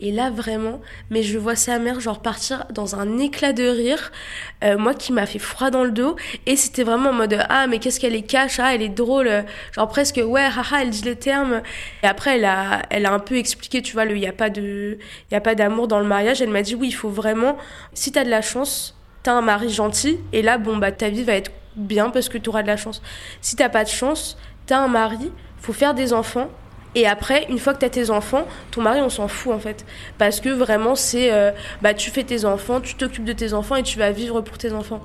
Et 0.00 0.10
là, 0.10 0.30
vraiment, 0.30 0.80
mais 1.10 1.22
je 1.22 1.38
vois 1.38 1.54
sa 1.54 1.78
mère, 1.78 2.00
genre, 2.00 2.20
partir 2.20 2.66
dans 2.70 2.96
un 2.96 3.18
éclat 3.18 3.52
de 3.52 3.64
rire, 3.64 4.10
euh, 4.64 4.76
moi 4.76 4.92
qui 4.92 5.12
m'a 5.12 5.24
fait 5.24 5.38
froid 5.38 5.70
dans 5.70 5.84
le 5.84 5.92
dos. 5.92 6.16
Et 6.46 6.56
c'était 6.56 6.82
vraiment 6.82 7.10
en 7.10 7.12
mode, 7.12 7.38
ah, 7.48 7.66
mais 7.68 7.78
qu'est-ce 7.78 8.00
qu'elle 8.00 8.14
est 8.14 8.22
cash, 8.22 8.58
ah, 8.58 8.74
elle 8.74 8.82
est 8.82 8.88
drôle. 8.88 9.30
Genre, 9.72 9.88
presque, 9.88 10.20
ouais, 10.24 10.44
haha, 10.44 10.82
elle 10.82 10.90
dit 10.90 11.02
les 11.02 11.16
termes. 11.16 11.62
Et 12.02 12.06
après, 12.06 12.36
elle 12.36 12.44
a, 12.44 12.82
elle 12.90 13.06
a 13.06 13.12
un 13.12 13.20
peu 13.20 13.36
expliqué, 13.36 13.82
tu 13.82 13.92
vois, 13.92 14.04
il 14.04 14.18
n'y 14.18 14.26
a 14.26 14.32
pas 14.32 15.54
d'amour 15.54 15.88
dans 15.88 16.00
le 16.00 16.06
mariage. 16.06 16.42
Elle 16.42 16.50
m'a 16.50 16.62
dit, 16.62 16.74
oui, 16.74 16.88
il 16.88 16.92
faut 16.92 17.10
vraiment, 17.10 17.56
si 17.92 18.10
t'as 18.10 18.24
de 18.24 18.30
la 18.30 18.42
chance, 18.42 18.96
t'as 19.22 19.32
un 19.32 19.42
mari 19.42 19.70
gentil. 19.70 20.18
Et 20.32 20.42
là, 20.42 20.58
bon, 20.58 20.76
bah, 20.76 20.90
ta 20.90 21.08
vie 21.08 21.22
va 21.22 21.34
être 21.34 21.52
bien 21.76 22.10
parce 22.10 22.28
que 22.28 22.38
t'auras 22.38 22.62
de 22.62 22.68
la 22.68 22.76
chance. 22.76 23.00
Si 23.40 23.56
t'as 23.56 23.68
pas 23.68 23.84
de 23.84 23.88
chance, 23.88 24.36
t'as 24.66 24.78
un 24.78 24.88
mari, 24.88 25.30
faut 25.58 25.72
faire 25.72 25.94
des 25.94 26.12
enfants 26.12 26.50
et 26.94 27.06
après, 27.06 27.46
une 27.48 27.58
fois 27.58 27.74
que 27.74 27.80
tu 27.80 27.84
as 27.86 27.90
tes 27.90 28.10
enfants, 28.10 28.46
ton 28.70 28.82
mari, 28.82 29.00
on 29.00 29.08
s'en 29.08 29.28
fout 29.28 29.52
en 29.52 29.58
fait. 29.58 29.84
Parce 30.18 30.40
que 30.40 30.48
vraiment, 30.48 30.94
c'est 30.94 31.32
euh, 31.32 31.50
bah, 31.82 31.94
tu 31.94 32.10
fais 32.10 32.24
tes 32.24 32.44
enfants, 32.44 32.80
tu 32.80 32.94
t'occupes 32.94 33.24
de 33.24 33.32
tes 33.32 33.52
enfants 33.52 33.76
et 33.76 33.82
tu 33.82 33.98
vas 33.98 34.12
vivre 34.12 34.40
pour 34.40 34.58
tes 34.58 34.72
enfants. 34.72 35.00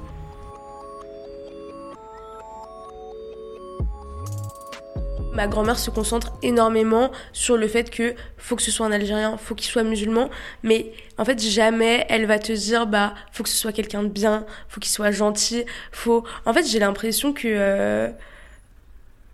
Ma 5.33 5.47
grand-mère 5.47 5.79
se 5.79 5.89
concentre 5.89 6.33
énormément 6.41 7.11
sur 7.31 7.55
le 7.55 7.67
fait 7.67 7.89
que 7.89 8.13
faut 8.37 8.57
que 8.57 8.61
ce 8.61 8.71
soit 8.71 8.85
un 8.85 8.91
Algérien, 8.91 9.37
faut 9.37 9.55
qu'il 9.55 9.69
soit 9.71 9.83
musulman, 9.83 10.29
mais 10.63 10.91
en 11.17 11.23
fait 11.23 11.39
jamais 11.39 12.05
elle 12.09 12.25
va 12.25 12.39
te 12.39 12.51
dire 12.51 12.87
bah 12.87 13.13
faut 13.31 13.43
que 13.43 13.49
ce 13.49 13.55
soit 13.55 13.71
quelqu'un 13.71 14.03
de 14.03 14.09
bien, 14.09 14.45
faut 14.67 14.81
qu'il 14.81 14.91
soit 14.91 15.11
gentil, 15.11 15.63
faut. 15.93 16.25
En 16.45 16.53
fait 16.53 16.67
j'ai 16.67 16.79
l'impression 16.79 17.31
que 17.31 17.47
euh, 17.47 18.09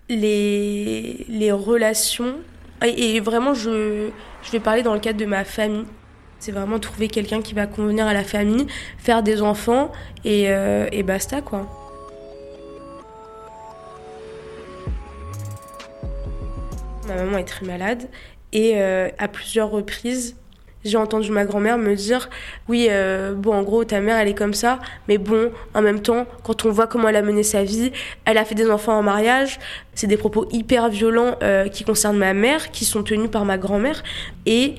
les, 0.09 1.25
les 1.29 1.51
relations. 1.51 2.35
Et, 2.85 3.19
vraiment, 3.19 3.53
je, 3.53 4.09
je 4.43 4.51
vais 4.51 4.59
parler 4.59 4.83
dans 4.83 4.93
le 4.93 4.99
cadre 4.99 5.19
de 5.19 5.25
ma 5.25 5.43
famille. 5.43 5.85
C'est 6.39 6.51
vraiment 6.51 6.79
trouver 6.79 7.07
quelqu'un 7.07 7.41
qui 7.41 7.53
va 7.53 7.65
convenir 7.65 8.05
à 8.05 8.13
la 8.13 8.23
famille, 8.23 8.67
faire 8.97 9.23
des 9.23 9.41
enfants 9.41 9.91
et, 10.23 10.49
euh, 10.49 10.87
et 10.91 11.01
basta 11.01 11.41
quoi. 11.41 11.67
Ma 17.07 17.15
maman 17.15 17.37
est 17.37 17.45
très 17.45 17.65
malade 17.65 18.07
et 18.51 18.73
euh, 18.75 19.09
à 19.17 19.27
plusieurs 19.27 19.71
reprises, 19.71 20.35
j'ai 20.85 20.97
entendu 20.97 21.31
ma 21.31 21.45
grand-mère 21.45 21.77
me 21.77 21.95
dire 21.95 22.29
oui 22.69 22.87
euh, 22.89 23.33
bon 23.33 23.53
en 23.53 23.63
gros 23.63 23.83
ta 23.83 23.99
mère 23.99 24.17
elle 24.17 24.27
est 24.27 24.35
comme 24.35 24.53
ça 24.53 24.79
mais 25.07 25.17
bon 25.17 25.51
en 25.73 25.81
même 25.81 25.99
temps 25.99 26.27
quand 26.43 26.65
on 26.65 26.69
voit 26.69 26.87
comment 26.87 27.09
elle 27.09 27.15
a 27.15 27.23
mené 27.23 27.43
sa 27.43 27.63
vie 27.63 27.91
elle 28.25 28.37
a 28.37 28.45
fait 28.45 28.55
des 28.55 28.69
enfants 28.69 28.97
en 28.97 29.03
mariage 29.03 29.59
c'est 29.95 30.07
des 30.07 30.17
propos 30.17 30.47
hyper 30.51 30.89
violents 30.89 31.35
euh, 31.41 31.67
qui 31.67 31.83
concernent 31.83 32.17
ma 32.17 32.33
mère 32.33 32.71
qui 32.71 32.85
sont 32.85 33.03
tenus 33.03 33.29
par 33.29 33.45
ma 33.45 33.57
grand-mère 33.57 34.03
et 34.45 34.75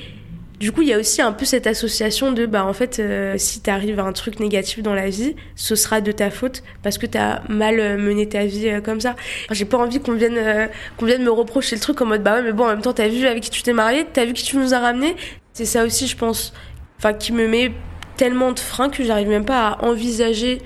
du 0.59 0.73
coup, 0.73 0.81
il 0.81 0.89
y 0.89 0.95
a 0.95 0.99
aussi 0.99 1.21
un 1.21 1.33
peu 1.33 1.45
cette 1.45 1.67
association 1.67 2.33
de, 2.33 2.47
bah, 2.47 2.65
en 2.65 2.73
fait, 2.73 2.99
euh, 2.99 3.35
si 3.37 3.61
t'arrives 3.61 4.01
à 4.01 4.05
un 4.05 4.13
truc 4.15 4.41
négatif 4.41 4.83
dans 4.83 4.95
la 4.95 5.11
vie, 5.11 5.37
ce 5.55 5.75
sera 5.75 6.01
de 6.01 6.11
ta 6.13 6.31
faute 6.31 6.63
parce 6.83 6.97
que 6.97 7.05
t'as 7.05 7.43
mal 7.51 7.99
mené 7.99 8.27
ta 8.27 8.47
vie 8.47 8.81
comme 8.83 8.99
ça. 8.99 9.17
J'ai 9.51 9.67
pas 9.67 9.77
envie 9.77 10.01
qu'on 10.01 10.15
vienne, 10.15 10.71
qu'on 10.97 11.05
vienne 11.05 11.23
me 11.23 11.31
reprocher 11.31 11.77
le 11.77 11.83
truc 11.83 12.01
en 12.01 12.07
mode, 12.07 12.23
bah 12.23 12.37
ouais, 12.37 12.43
mais 12.43 12.53
bon, 12.53 12.65
en 12.65 12.69
même 12.69 12.81
temps, 12.81 12.95
t'as 12.95 13.09
vu 13.09 13.27
avec 13.27 13.43
qui 13.43 13.51
tu 13.51 13.63
t'es 13.63 13.75
marié, 13.75 14.07
t'as 14.11 14.25
vu 14.25 14.33
qui 14.33 14.45
tu 14.45 14.57
nous 14.57 14.73
as 14.73 14.79
ramené, 14.79 15.15
c'est 15.57 15.65
ça 15.65 15.87
aussi, 15.87 16.07
je 16.07 16.19
pense, 16.19 16.53
enfin, 16.99 17.15
qui 17.15 17.33
me 17.33 17.49
met 17.49 17.73
tellement 18.19 18.53
de 18.53 18.59
freins 18.59 18.91
que 18.91 19.03
j'arrive 19.03 19.29
même 19.29 19.47
pas 19.47 19.69
à 19.69 19.85
envisager 19.87 20.61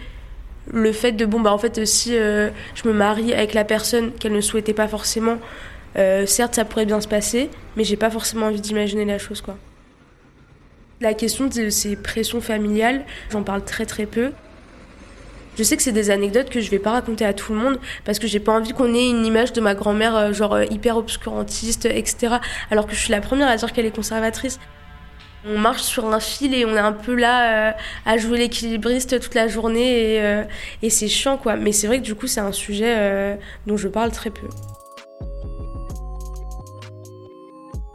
le 0.67 0.91
fait 0.91 1.13
de 1.13 1.25
bon 1.27 1.39
bah 1.39 1.53
en 1.53 1.59
fait 1.59 1.85
si 1.85 2.17
euh, 2.17 2.51
je 2.75 2.89
me 2.89 2.93
marie 2.93 3.33
avec 3.33 3.55
la 3.55 3.63
personne 3.63 4.11
qu'elle 4.13 4.33
ne 4.33 4.41
souhaitait 4.41 4.75
pas 4.75 4.89
forcément 4.89 5.39
euh, 5.97 6.27
certes 6.27 6.57
ça 6.57 6.65
pourrait 6.65 6.87
bien 6.87 7.01
se 7.01 7.07
passer 7.07 7.51
mais 7.77 7.85
j'ai 7.85 7.97
pas 7.97 8.11
forcément 8.11 8.47
envie 8.47 8.61
d'imaginer 8.61 9.05
la 9.05 9.19
chose 9.19 9.41
quoi. 9.41 9.57
La 11.01 11.15
question 11.15 11.47
de 11.47 11.71
ces 11.71 11.95
pressions 11.95 12.41
familiales 12.41 13.05
j'en 13.31 13.45
parle 13.45 13.65
très 13.65 13.87
très 13.87 14.07
peu. 14.07 14.33
Je 15.57 15.63
sais 15.63 15.77
que 15.77 15.83
c'est 15.85 15.93
des 15.93 16.11
anecdotes 16.11 16.51
que 16.51 16.61
je 16.61 16.71
vais 16.71 16.79
pas 16.81 16.93
raconter 16.93 17.25
à 17.25 17.33
tout 17.33 17.53
le 17.53 17.59
monde 17.61 17.79
parce 18.05 18.19
que 18.19 18.27
j'ai 18.27 18.41
pas 18.41 18.53
envie 18.53 18.73
qu'on 18.73 18.93
ait 18.95 19.09
une 19.09 19.25
image 19.25 19.53
de 19.53 19.61
ma 19.61 19.77
grand-mère 19.77 20.17
euh, 20.17 20.33
genre 20.33 20.61
hyper 20.65 20.97
obscurantiste 20.97 21.87
etc 21.87 22.37
alors 22.73 22.87
que 22.87 22.95
je 22.95 22.99
suis 22.99 23.13
la 23.13 23.21
première 23.21 23.49
à 23.49 23.57
dire 23.57 23.73
qu'elle 23.73 23.87
est 23.87 23.95
conservatrice 23.95 24.59
on 25.47 25.59
marche 25.59 25.83
sur 25.83 26.07
un 26.07 26.21
fil 26.21 26.55
et 26.55 26.65
on 26.65 26.75
est 26.75 26.79
un 26.79 26.93
peu 26.93 27.15
là 27.15 27.71
euh, 27.71 27.73
à 28.05 28.19
jouer 28.19 28.39
l'équilibriste 28.39 29.21
toute 29.21 29.35
la 29.35 29.49
journée 29.49 30.15
et, 30.15 30.23
euh, 30.23 30.45
et 30.83 30.91
c'est 30.91 31.09
chiant 31.09 31.37
quoi. 31.37 31.57
Mais 31.57 31.73
c'est 31.73 31.87
vrai 31.87 31.99
que 31.99 32.05
du 32.05 32.15
coup 32.15 32.27
c'est 32.27 32.41
un 32.41 32.53
sujet 32.53 32.95
euh, 32.97 33.37
dont 33.67 33.77
je 33.77 33.89
parle 33.89 34.11
très 34.11 34.31
peu. 34.31 34.49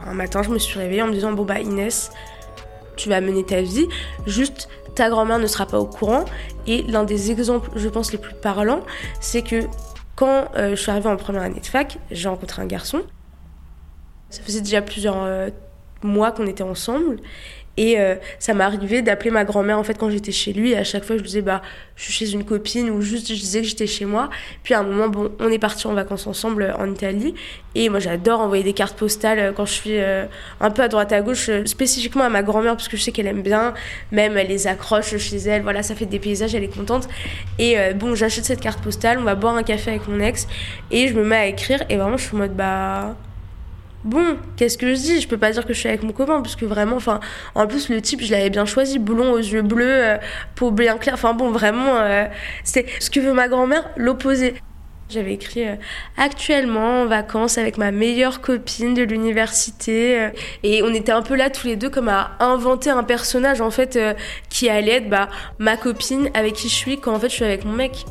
Un 0.00 0.14
matin 0.14 0.42
je 0.42 0.50
me 0.50 0.58
suis 0.58 0.78
réveillée 0.78 1.02
en 1.02 1.08
me 1.08 1.12
disant 1.12 1.32
bon 1.32 1.44
bah 1.44 1.60
Inès, 1.60 2.10
tu 2.96 3.08
vas 3.08 3.20
mener 3.20 3.44
ta 3.44 3.60
vie, 3.62 3.86
juste 4.26 4.68
ta 4.94 5.10
grand-mère 5.10 5.38
ne 5.38 5.46
sera 5.46 5.66
pas 5.66 5.78
au 5.78 5.86
courant. 5.86 6.24
Et 6.66 6.82
l'un 6.82 7.04
des 7.04 7.30
exemples 7.30 7.70
je 7.76 7.88
pense 7.88 8.12
les 8.12 8.18
plus 8.18 8.34
parlants 8.34 8.80
c'est 9.20 9.42
que 9.42 9.66
quand 10.16 10.46
je 10.56 10.74
suis 10.74 10.90
arrivée 10.90 11.10
en 11.10 11.16
première 11.16 11.42
année 11.42 11.60
de 11.60 11.66
fac, 11.66 11.98
j'ai 12.10 12.28
rencontré 12.28 12.62
un 12.62 12.66
garçon. 12.66 13.02
Ça 14.30 14.42
faisait 14.42 14.62
déjà 14.62 14.80
plusieurs 14.80 15.50
mois 16.02 16.32
qu'on 16.32 16.46
était 16.46 16.62
ensemble. 16.62 17.18
Et 17.76 17.98
euh, 17.98 18.14
ça 18.38 18.54
m'arrivait 18.54 19.02
d'appeler 19.02 19.30
ma 19.30 19.44
grand-mère 19.44 19.78
en 19.78 19.84
fait 19.84 19.98
quand 19.98 20.08
j'étais 20.10 20.32
chez 20.32 20.52
lui. 20.52 20.72
Et 20.72 20.76
à 20.76 20.84
chaque 20.84 21.04
fois, 21.04 21.16
je 21.18 21.22
disais 21.22 21.42
bah 21.42 21.62
je 21.94 22.04
suis 22.04 22.12
chez 22.12 22.32
une 22.32 22.44
copine 22.44 22.90
ou 22.90 23.02
juste 23.02 23.28
je 23.28 23.34
disais 23.34 23.60
que 23.60 23.66
j'étais 23.66 23.86
chez 23.86 24.06
moi. 24.06 24.30
Puis 24.62 24.74
à 24.74 24.80
un 24.80 24.82
moment, 24.82 25.08
bon, 25.08 25.30
on 25.40 25.50
est 25.50 25.58
parti 25.58 25.86
en 25.86 25.92
vacances 25.92 26.26
ensemble 26.26 26.62
euh, 26.62 26.76
en 26.76 26.90
Italie. 26.90 27.34
Et 27.74 27.90
moi, 27.90 28.00
j'adore 28.00 28.40
envoyer 28.40 28.64
des 28.64 28.72
cartes 28.72 28.96
postales 28.96 29.38
euh, 29.38 29.52
quand 29.52 29.66
je 29.66 29.72
suis 29.72 29.98
un 29.98 30.70
peu 30.70 30.82
à 30.82 30.88
droite 30.88 31.12
à 31.12 31.20
gauche, 31.20 31.50
spécifiquement 31.66 32.24
à 32.24 32.28
ma 32.28 32.42
grand-mère 32.42 32.76
parce 32.76 32.88
que 32.88 32.96
je 32.96 33.02
sais 33.02 33.12
qu'elle 33.12 33.26
aime 33.26 33.42
bien. 33.42 33.74
Même 34.10 34.36
elle 34.36 34.48
les 34.48 34.66
accroche 34.66 35.16
chez 35.18 35.36
elle. 35.36 35.62
Voilà, 35.62 35.82
ça 35.82 35.94
fait 35.94 36.06
des 36.06 36.18
paysages, 36.18 36.54
elle 36.54 36.64
est 36.64 36.74
contente. 36.74 37.08
Et 37.58 37.76
bon, 37.94 38.14
j'achète 38.14 38.44
cette 38.44 38.60
carte 38.60 38.82
postale. 38.82 39.18
On 39.18 39.24
va 39.24 39.34
boire 39.34 39.54
un 39.54 39.62
café 39.62 39.90
avec 39.90 40.08
mon 40.08 40.20
ex 40.20 40.46
et 40.90 41.08
je 41.08 41.14
me 41.14 41.24
mets 41.24 41.36
à 41.36 41.46
écrire. 41.46 41.82
Et 41.88 41.96
vraiment, 41.96 42.16
je 42.16 42.24
suis 42.24 42.34
en 42.34 42.38
mode 42.38 42.54
bah 42.54 43.16
bon, 44.04 44.38
qu'est-ce 44.56 44.78
que 44.78 44.94
je 44.94 45.00
dis? 45.00 45.20
Je 45.20 45.28
peux 45.28 45.38
pas 45.38 45.50
dire 45.50 45.66
que 45.66 45.72
je 45.72 45.78
suis 45.78 45.88
avec 45.88 46.02
mon 46.02 46.12
copain, 46.12 46.40
parce 46.40 46.56
que 46.56 46.64
vraiment, 46.64 46.96
enfin, 46.96 47.20
en 47.54 47.66
plus, 47.66 47.88
le 47.88 48.00
type, 48.00 48.22
je 48.22 48.30
l'avais 48.30 48.50
bien 48.50 48.64
choisi, 48.64 48.98
boulon 48.98 49.32
aux 49.32 49.38
yeux 49.38 49.62
bleus, 49.62 49.86
euh, 49.88 50.16
peau 50.54 50.70
bien 50.70 50.96
claire, 50.98 51.14
enfin 51.14 51.34
bon, 51.34 51.50
vraiment, 51.50 51.96
euh, 51.96 52.26
c'est 52.64 52.86
ce 53.00 53.10
que 53.10 53.20
veut 53.20 53.32
ma 53.32 53.48
grand-mère, 53.48 53.88
l'opposé. 53.96 54.54
J'avais 55.08 55.34
écrit 55.34 55.68
euh, 55.68 55.76
actuellement 56.16 57.02
en 57.02 57.06
vacances 57.06 57.58
avec 57.58 57.78
ma 57.78 57.92
meilleure 57.92 58.40
copine 58.40 58.92
de 58.92 59.04
l'université 59.04 60.30
et 60.64 60.82
on 60.82 60.92
était 60.92 61.12
un 61.12 61.22
peu 61.22 61.36
là 61.36 61.48
tous 61.48 61.68
les 61.68 61.76
deux 61.76 61.90
comme 61.90 62.08
à 62.08 62.32
inventer 62.40 62.90
un 62.90 63.04
personnage 63.04 63.60
en 63.60 63.70
fait 63.70 63.96
qui 64.50 64.68
allait 64.68 64.94
être 64.94 65.08
bah, 65.08 65.28
ma 65.60 65.76
copine 65.76 66.28
avec 66.34 66.54
qui 66.54 66.68
je 66.68 66.74
suis 66.74 66.98
quand 66.98 67.14
en 67.14 67.20
fait 67.20 67.28
je 67.28 67.34
suis 67.34 67.44
avec 67.44 67.64
mon 67.64 67.74
mec. 67.74 68.04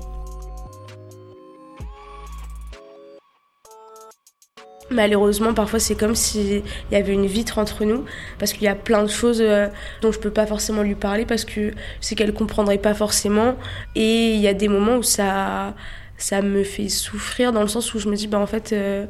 Malheureusement, 4.92 5.56
parfois 5.56 5.80
c'est 5.80 5.96
comme 5.96 6.14
s'il 6.14 6.62
y 6.92 6.96
avait 6.96 7.14
une 7.14 7.26
vitre 7.26 7.58
entre 7.58 7.86
nous, 7.86 8.06
parce 8.38 8.54
qu'il 8.54 8.64
y 8.64 8.68
a 8.68 8.76
plein 8.76 9.02
de 9.02 9.10
choses 9.10 9.42
euh, 9.42 9.68
dont 10.02 10.12
je 10.12 10.20
peux 10.20 10.30
pas 10.30 10.46
forcément 10.46 10.84
lui 10.84 10.94
parler, 10.94 11.26
parce 11.26 11.44
que 11.44 11.74
c'est 12.02 12.14
qu'elle 12.14 12.34
comprendrait 12.34 12.78
pas 12.78 12.94
forcément. 12.94 13.56
Et 13.96 14.34
il 14.34 14.40
y 14.40 14.48
a 14.48 14.54
des 14.54 14.68
moments 14.68 14.98
où 14.98 15.04
ça, 15.04 15.74
ça 16.18 16.44
me 16.44 16.64
fait 16.64 16.88
souffrir, 16.90 17.52
dans 17.52 17.62
le 17.62 17.68
sens 17.68 17.96
où 17.96 18.00
je 18.00 18.08
me 18.08 18.16
dis, 18.16 18.28
bah 18.28 18.40
en 18.40 18.46
fait, 18.46 18.74
euh, 18.74 19.08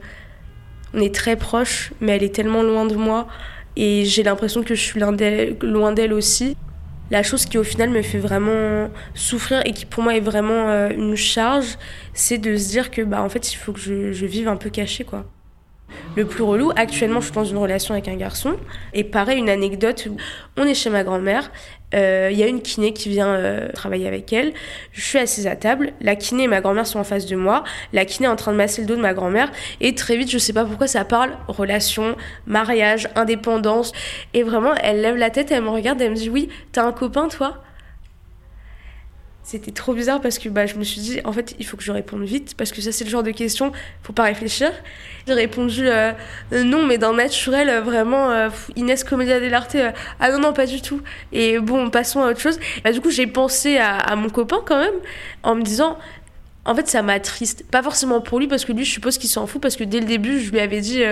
on 0.93 1.01
est 1.01 1.13
très 1.13 1.35
proches, 1.35 1.91
mais 1.99 2.15
elle 2.15 2.23
est 2.23 2.33
tellement 2.33 2.63
loin 2.63 2.85
de 2.85 2.95
moi, 2.95 3.27
et 3.75 4.05
j'ai 4.05 4.23
l'impression 4.23 4.63
que 4.63 4.75
je 4.75 4.81
suis 4.81 4.99
loin 4.99 5.91
d'elle 5.91 6.13
aussi. 6.13 6.55
La 7.11 7.21
chose 7.21 7.45
qui 7.45 7.57
au 7.57 7.63
final 7.63 7.89
me 7.89 8.01
fait 8.01 8.17
vraiment 8.17 8.89
souffrir 9.13 9.61
et 9.65 9.73
qui 9.73 9.85
pour 9.85 10.03
moi 10.03 10.15
est 10.15 10.21
vraiment 10.21 10.69
euh, 10.69 10.89
une 10.89 11.15
charge, 11.15 11.77
c'est 12.13 12.37
de 12.39 12.55
se 12.57 12.69
dire 12.69 12.89
que 12.91 13.01
bah 13.03 13.21
en 13.21 13.29
fait 13.29 13.53
il 13.53 13.57
faut 13.57 13.73
que 13.73 13.79
je, 13.79 14.11
je 14.11 14.25
vive 14.25 14.47
un 14.47 14.55
peu 14.55 14.71
caché 14.71 15.03
quoi. 15.03 15.25
Le 16.15 16.25
plus 16.25 16.43
relou, 16.43 16.71
actuellement, 16.75 17.19
je 17.19 17.25
suis 17.25 17.35
dans 17.35 17.43
une 17.43 17.57
relation 17.57 17.93
avec 17.93 18.07
un 18.07 18.15
garçon. 18.15 18.55
Et 18.93 19.03
pareil, 19.03 19.37
une 19.37 19.49
anecdote, 19.49 20.07
on 20.55 20.65
est 20.65 20.73
chez 20.73 20.89
ma 20.89 21.03
grand-mère. 21.03 21.51
Il 21.91 21.99
euh, 21.99 22.31
y 22.31 22.41
a 22.41 22.47
une 22.47 22.61
kiné 22.61 22.93
qui 22.93 23.09
vient 23.09 23.35
euh, 23.35 23.69
travailler 23.73 24.07
avec 24.07 24.31
elle. 24.31 24.53
Je 24.91 25.01
suis 25.01 25.19
assise 25.19 25.45
à 25.45 25.55
table. 25.55 25.93
La 26.01 26.15
kiné 26.15 26.43
et 26.43 26.47
ma 26.47 26.61
grand-mère 26.61 26.87
sont 26.87 26.99
en 26.99 27.03
face 27.03 27.25
de 27.25 27.35
moi. 27.35 27.63
La 27.93 28.05
kiné 28.05 28.27
est 28.27 28.31
en 28.31 28.35
train 28.35 28.51
de 28.53 28.57
masser 28.57 28.81
le 28.81 28.87
dos 28.87 28.95
de 28.95 29.01
ma 29.01 29.13
grand-mère. 29.13 29.51
Et 29.81 29.93
très 29.93 30.15
vite, 30.15 30.31
je 30.31 30.37
sais 30.37 30.53
pas 30.53 30.65
pourquoi 30.65 30.87
ça 30.87 31.05
parle 31.05 31.37
relation, 31.47 32.15
mariage, 32.47 33.09
indépendance. 33.15 33.91
Et 34.33 34.43
vraiment, 34.43 34.73
elle 34.81 35.01
lève 35.01 35.17
la 35.17 35.29
tête, 35.29 35.51
elle 35.51 35.63
me 35.63 35.69
regarde, 35.69 36.01
elle 36.01 36.11
me 36.11 36.15
dit 36.15 36.29
Oui, 36.29 36.49
t'as 36.71 36.85
un 36.85 36.91
copain, 36.93 37.27
toi? 37.27 37.64
C'était 39.45 39.71
trop 39.71 39.93
bizarre 39.93 40.21
parce 40.21 40.39
que 40.39 40.49
bah, 40.49 40.65
je 40.65 40.73
me 40.73 40.83
suis 40.83 40.99
dit, 40.99 41.21
en 41.23 41.31
fait, 41.31 41.55
il 41.59 41.67
faut 41.67 41.77
que 41.77 41.83
je 41.83 41.91
réponde 41.91 42.23
vite 42.23 42.55
parce 42.57 42.71
que 42.71 42.81
ça, 42.81 42.91
c'est 42.91 43.03
le 43.03 43.11
genre 43.11 43.21
de 43.21 43.29
question, 43.29 43.71
faut 44.01 44.11
pas 44.11 44.23
réfléchir. 44.23 44.71
J'ai 45.27 45.33
répondu 45.33 45.87
euh, 45.87 46.13
non, 46.51 46.83
mais 46.83 46.97
d'un 46.97 47.13
naturel, 47.13 47.69
euh, 47.69 47.81
vraiment, 47.81 48.31
euh, 48.31 48.49
Inès 48.75 49.03
Comédia 49.03 49.39
dell'arte, 49.39 49.77
ah 50.19 50.31
non, 50.31 50.39
non, 50.39 50.53
pas 50.53 50.65
du 50.65 50.81
tout. 50.81 50.99
Et 51.31 51.59
bon, 51.59 51.91
passons 51.91 52.23
à 52.23 52.31
autre 52.31 52.39
chose. 52.39 52.59
Bah, 52.83 52.91
du 52.91 53.01
coup, 53.01 53.11
j'ai 53.11 53.27
pensé 53.27 53.77
à, 53.77 53.95
à, 53.97 54.15
mon 54.15 54.29
copain 54.29 54.61
quand 54.65 54.79
même 54.79 54.95
en 55.43 55.53
me 55.53 55.61
disant, 55.61 55.99
en 56.65 56.73
fait, 56.73 56.87
ça 56.87 57.03
m'attriste. 57.03 57.65
Pas 57.69 57.83
forcément 57.83 58.21
pour 58.21 58.39
lui 58.39 58.47
parce 58.47 58.65
que 58.65 58.71
lui, 58.71 58.83
je 58.83 58.91
suppose 58.93 59.19
qu'il 59.19 59.29
s'en 59.29 59.45
fout 59.45 59.61
parce 59.61 59.75
que 59.75 59.83
dès 59.83 59.99
le 59.99 60.07
début, 60.07 60.39
je 60.39 60.49
lui 60.49 60.59
avais 60.59 60.81
dit 60.81 61.03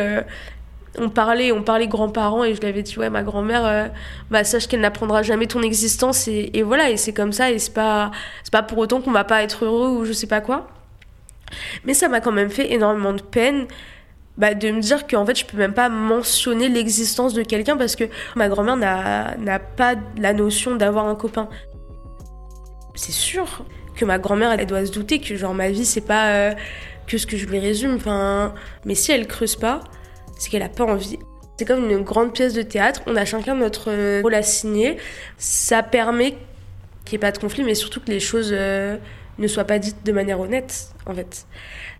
on 0.97 1.09
parlait, 1.09 1.51
on 1.51 1.63
parlait 1.63 1.87
grands-parents 1.87 2.43
et 2.43 2.53
je 2.53 2.61
lui 2.61 2.67
avais 2.67 2.83
dit 2.83 2.97
ouais 2.97 3.09
ma 3.09 3.23
grand-mère, 3.23 3.65
euh, 3.65 3.87
bah 4.29 4.43
sache 4.43 4.67
qu'elle 4.67 4.81
n'apprendra 4.81 5.23
jamais 5.23 5.47
ton 5.47 5.61
existence 5.61 6.27
et, 6.27 6.61
voilà 6.63 6.89
et 6.89 6.97
c'est 6.97 7.13
comme 7.13 7.33
ça 7.33 7.51
et 7.51 7.59
c'est 7.59 7.73
pas 7.73 8.11
c'est 8.43 8.51
pas 8.51 8.63
pour 8.63 8.77
autant 8.77 9.01
qu'on 9.01 9.11
va 9.11 9.23
pas 9.23 9.43
être 9.43 9.65
heureux 9.65 9.89
ou 9.89 10.05
je 10.05 10.13
sais 10.13 10.27
pas 10.27 10.41
quoi. 10.41 10.67
Mais 11.85 11.93
ça 11.93 12.07
m'a 12.07 12.19
quand 12.19 12.31
même 12.31 12.49
fait 12.49 12.71
énormément 12.71 13.13
de 13.13 13.21
peine. 13.21 13.67
Bah, 14.35 14.55
de 14.55 14.71
me 14.71 14.81
dire 14.81 15.05
qu'en 15.05 15.27
fait 15.27 15.37
je 15.37 15.45
peux 15.45 15.57
même 15.57 15.75
pas 15.75 15.89
mentionner 15.89 16.67
l'existence 16.67 17.35
de 17.35 17.43
quelqu'un 17.43 17.77
parce 17.77 17.95
que 17.95 18.05
ma 18.35 18.49
grand-mère 18.49 18.77
n'a 18.77 19.59
pas 19.59 19.93
la 20.17 20.33
notion 20.33 20.75
d'avoir 20.75 21.05
un 21.05 21.13
copain. 21.13 21.49
C'est 22.95 23.11
sûr 23.11 23.63
que 23.95 24.05
ma 24.05 24.17
grand-mère 24.17 24.51
elle 24.51 24.65
doit 24.65 24.87
se 24.87 24.91
douter 24.91 25.19
que 25.19 25.35
genre 25.35 25.53
ma 25.53 25.69
vie 25.69 25.85
c'est 25.85 26.01
pas 26.01 26.29
euh, 26.29 26.53
que 27.05 27.19
ce 27.19 27.27
que 27.27 27.37
je 27.37 27.45
lui 27.45 27.59
résume 27.59 27.95
enfin 27.95 28.55
mais 28.85 28.95
si 28.95 29.11
elle 29.11 29.27
creuse 29.27 29.55
pas 29.55 29.81
c'est 30.37 30.49
qu'elle 30.49 30.63
a 30.63 30.69
pas 30.69 30.83
envie. 30.83 31.17
C'est 31.57 31.65
comme 31.65 31.89
une 31.89 32.01
grande 32.01 32.33
pièce 32.33 32.53
de 32.53 32.63
théâtre, 32.63 33.01
on 33.05 33.15
a 33.15 33.25
chacun 33.25 33.55
notre 33.55 33.91
euh, 33.91 34.21
rôle 34.23 34.33
à 34.33 34.41
signer. 34.41 34.97
Ça 35.37 35.83
permet 35.83 36.31
qu'il 37.05 37.13
n'y 37.13 37.15
ait 37.15 37.19
pas 37.19 37.31
de 37.31 37.37
conflit, 37.37 37.63
mais 37.63 37.75
surtout 37.75 37.99
que 37.99 38.09
les 38.09 38.19
choses 38.19 38.49
euh, 38.51 38.97
ne 39.37 39.47
soient 39.47 39.65
pas 39.65 39.77
dites 39.77 40.03
de 40.03 40.11
manière 40.11 40.39
honnête, 40.39 40.87
en 41.05 41.13
fait. 41.13 41.45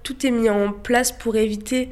Tout 0.02 0.26
est 0.26 0.32
mis 0.32 0.50
en 0.50 0.72
place 0.72 1.12
pour 1.12 1.36
éviter 1.36 1.90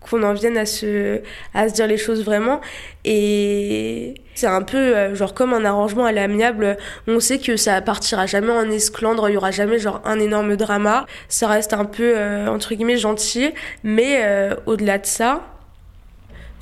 qu'on 0.00 0.22
en 0.22 0.34
vienne 0.34 0.58
à 0.58 0.66
se, 0.66 1.22
à 1.54 1.66
dire 1.68 1.86
les 1.86 1.96
choses 1.96 2.24
vraiment. 2.24 2.60
Et 3.04 4.14
c'est 4.34 4.48
un 4.48 4.62
peu 4.62 4.76
euh, 4.76 5.14
genre 5.14 5.32
comme 5.32 5.54
un 5.54 5.64
arrangement 5.64 6.04
à 6.04 6.12
l'amiable. 6.12 6.76
On 7.06 7.20
sait 7.20 7.38
que 7.38 7.56
ça 7.56 7.80
partira 7.80 8.26
jamais 8.26 8.52
en 8.52 8.68
esclandre, 8.70 9.30
il 9.30 9.32
y 9.32 9.36
aura 9.38 9.50
jamais 9.50 9.78
genre 9.78 10.02
un 10.04 10.20
énorme 10.20 10.56
drama. 10.56 11.06
Ça 11.28 11.48
reste 11.48 11.72
un 11.72 11.86
peu, 11.86 12.18
entre 12.48 12.74
guillemets, 12.74 12.98
gentil. 12.98 13.54
Mais 13.82 14.20
au-delà 14.66 14.98
de 14.98 15.06
ça, 15.06 15.42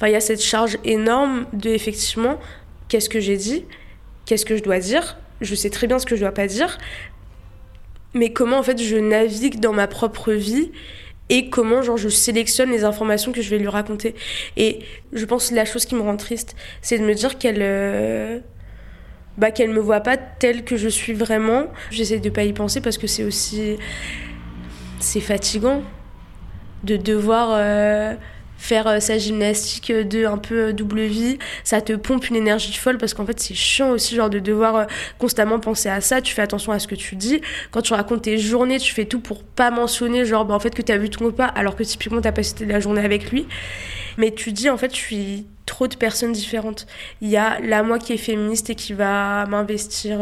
il 0.08 0.12
y 0.12 0.16
a 0.16 0.20
cette 0.20 0.42
charge 0.42 0.78
énorme 0.84 1.46
de 1.52 1.70
effectivement, 1.70 2.38
qu'est-ce 2.88 3.08
que 3.08 3.20
j'ai 3.20 3.36
dit, 3.36 3.64
qu'est-ce 4.24 4.46
que 4.46 4.56
je 4.56 4.62
dois 4.62 4.78
dire, 4.78 5.18
je 5.40 5.54
sais 5.54 5.70
très 5.70 5.86
bien 5.86 5.98
ce 5.98 6.06
que 6.06 6.16
je 6.16 6.20
dois 6.20 6.32
pas 6.32 6.46
dire, 6.46 6.78
mais 8.14 8.32
comment 8.32 8.58
en 8.58 8.62
fait 8.62 8.82
je 8.82 8.96
navigue 8.96 9.60
dans 9.60 9.72
ma 9.72 9.86
propre 9.86 10.32
vie 10.32 10.70
et 11.28 11.48
comment 11.48 11.80
genre 11.80 11.96
je 11.96 12.08
sélectionne 12.08 12.70
les 12.70 12.84
informations 12.84 13.32
que 13.32 13.40
je 13.40 13.50
vais 13.50 13.58
lui 13.58 13.68
raconter. 13.68 14.14
Et 14.56 14.80
je 15.12 15.24
pense 15.24 15.50
que 15.50 15.54
la 15.54 15.64
chose 15.64 15.86
qui 15.86 15.94
me 15.94 16.00
rend 16.00 16.16
triste, 16.16 16.56
c'est 16.82 16.98
de 16.98 17.04
me 17.04 17.14
dire 17.14 17.38
qu'elle 17.38 17.60
euh, 17.60 18.40
bah, 19.38 19.52
qu'elle 19.52 19.70
me 19.70 19.78
voit 19.78 20.00
pas 20.00 20.16
telle 20.16 20.64
que 20.64 20.76
je 20.76 20.88
suis 20.88 21.12
vraiment. 21.12 21.68
J'essaie 21.90 22.18
de 22.18 22.30
pas 22.30 22.42
y 22.42 22.52
penser 22.52 22.80
parce 22.80 22.98
que 22.98 23.06
c'est 23.06 23.22
aussi 23.22 23.76
c'est 24.98 25.20
fatigant 25.20 25.82
de 26.82 26.96
devoir 26.96 27.50
euh, 27.52 28.14
faire 28.60 28.86
euh, 28.86 29.00
sa 29.00 29.18
gymnastique 29.18 29.90
de 29.90 30.26
un 30.26 30.36
peu 30.36 30.68
euh, 30.68 30.72
double 30.72 31.00
vie, 31.02 31.38
ça 31.64 31.80
te 31.80 31.94
pompe 31.94 32.28
une 32.28 32.36
énergie 32.36 32.74
folle 32.74 32.98
parce 32.98 33.14
qu'en 33.14 33.24
fait 33.24 33.40
c'est 33.40 33.54
chiant 33.54 33.90
aussi 33.90 34.14
genre 34.14 34.28
de 34.28 34.38
devoir 34.38 34.76
euh, 34.76 34.84
constamment 35.18 35.58
penser 35.58 35.88
à 35.88 36.00
ça, 36.00 36.20
tu 36.20 36.34
fais 36.34 36.42
attention 36.42 36.70
à 36.70 36.78
ce 36.78 36.86
que 36.86 36.94
tu 36.94 37.16
dis. 37.16 37.40
Quand 37.70 37.80
tu 37.80 37.94
racontes 37.94 38.22
tes 38.22 38.38
journées, 38.38 38.78
tu 38.78 38.92
fais 38.92 39.06
tout 39.06 39.20
pour 39.20 39.42
pas 39.42 39.70
mentionner 39.70 40.26
genre 40.26 40.44
bah, 40.44 40.54
en 40.54 40.60
fait 40.60 40.74
que 40.74 40.82
tu 40.82 40.92
as 40.92 40.98
vu 40.98 41.08
ton 41.08 41.24
repas 41.24 41.46
alors 41.46 41.74
que 41.74 41.82
typiquement 41.82 42.20
t'as 42.20 42.32
passé 42.32 42.66
la 42.66 42.80
journée 42.80 43.02
avec 43.02 43.30
lui. 43.30 43.46
Mais 44.18 44.30
tu 44.30 44.52
dis 44.52 44.68
en 44.68 44.76
fait 44.76 44.94
je 44.94 45.00
suis 45.00 45.46
trop 45.64 45.88
de 45.88 45.96
personnes 45.96 46.32
différentes. 46.32 46.86
Il 47.22 47.30
y 47.30 47.38
a 47.38 47.58
la 47.60 47.82
moi 47.82 47.98
qui 47.98 48.12
est 48.12 48.18
féministe 48.18 48.68
et 48.68 48.74
qui 48.74 48.92
va 48.92 49.46
m'investir 49.46 50.20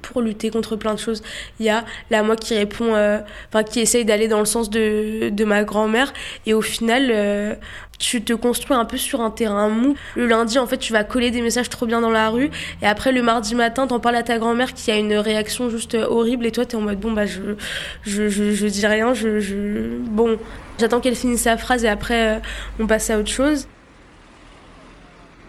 pour 0.00 0.22
lutter 0.22 0.50
contre 0.50 0.76
plein 0.76 0.94
de 0.94 0.98
choses. 0.98 1.22
Il 1.60 1.66
y 1.66 1.70
a 1.70 1.84
la 2.10 2.22
moi 2.22 2.36
qui 2.36 2.54
répond, 2.56 2.94
euh, 2.94 3.18
enfin 3.48 3.62
qui 3.62 3.80
essaye 3.80 4.04
d'aller 4.04 4.28
dans 4.28 4.38
le 4.38 4.46
sens 4.46 4.70
de, 4.70 5.28
de 5.28 5.44
ma 5.44 5.64
grand-mère. 5.64 6.12
Et 6.46 6.54
au 6.54 6.62
final 6.62 7.10
euh, 7.10 7.54
tu 7.98 8.22
te 8.22 8.32
construis 8.32 8.76
un 8.76 8.84
peu 8.84 8.96
sur 8.96 9.20
un 9.20 9.30
terrain 9.30 9.68
mou. 9.68 9.94
Le 10.16 10.26
lundi 10.26 10.58
en 10.58 10.66
fait 10.66 10.78
tu 10.78 10.92
vas 10.92 11.04
coller 11.04 11.30
des 11.30 11.42
messages 11.42 11.68
trop 11.68 11.86
bien 11.86 12.00
dans 12.00 12.10
la 12.10 12.30
rue. 12.30 12.50
Et 12.80 12.86
après 12.86 13.12
le 13.12 13.22
mardi 13.22 13.54
matin 13.54 13.86
t'en 13.86 14.00
parles 14.00 14.16
à 14.16 14.22
ta 14.22 14.38
grand-mère 14.38 14.72
qui 14.72 14.90
a 14.90 14.96
une 14.96 15.14
réaction 15.14 15.68
juste 15.68 15.94
horrible. 15.94 16.46
Et 16.46 16.52
toi 16.52 16.64
t'es 16.64 16.76
en 16.76 16.80
mode 16.80 16.98
bon 16.98 17.12
bah 17.12 17.26
je 17.26 17.56
je, 18.02 18.28
je, 18.28 18.52
je 18.52 18.66
dis 18.66 18.86
rien, 18.86 19.12
je, 19.14 19.98
bon. 19.98 20.38
J'attends 20.78 21.00
qu'elle 21.00 21.14
finisse 21.14 21.42
sa 21.42 21.56
phrase 21.58 21.84
et 21.84 21.88
après 21.88 22.36
euh, 22.36 22.40
on 22.80 22.86
passe 22.86 23.10
à 23.10 23.18
autre 23.18 23.30
chose 23.30 23.68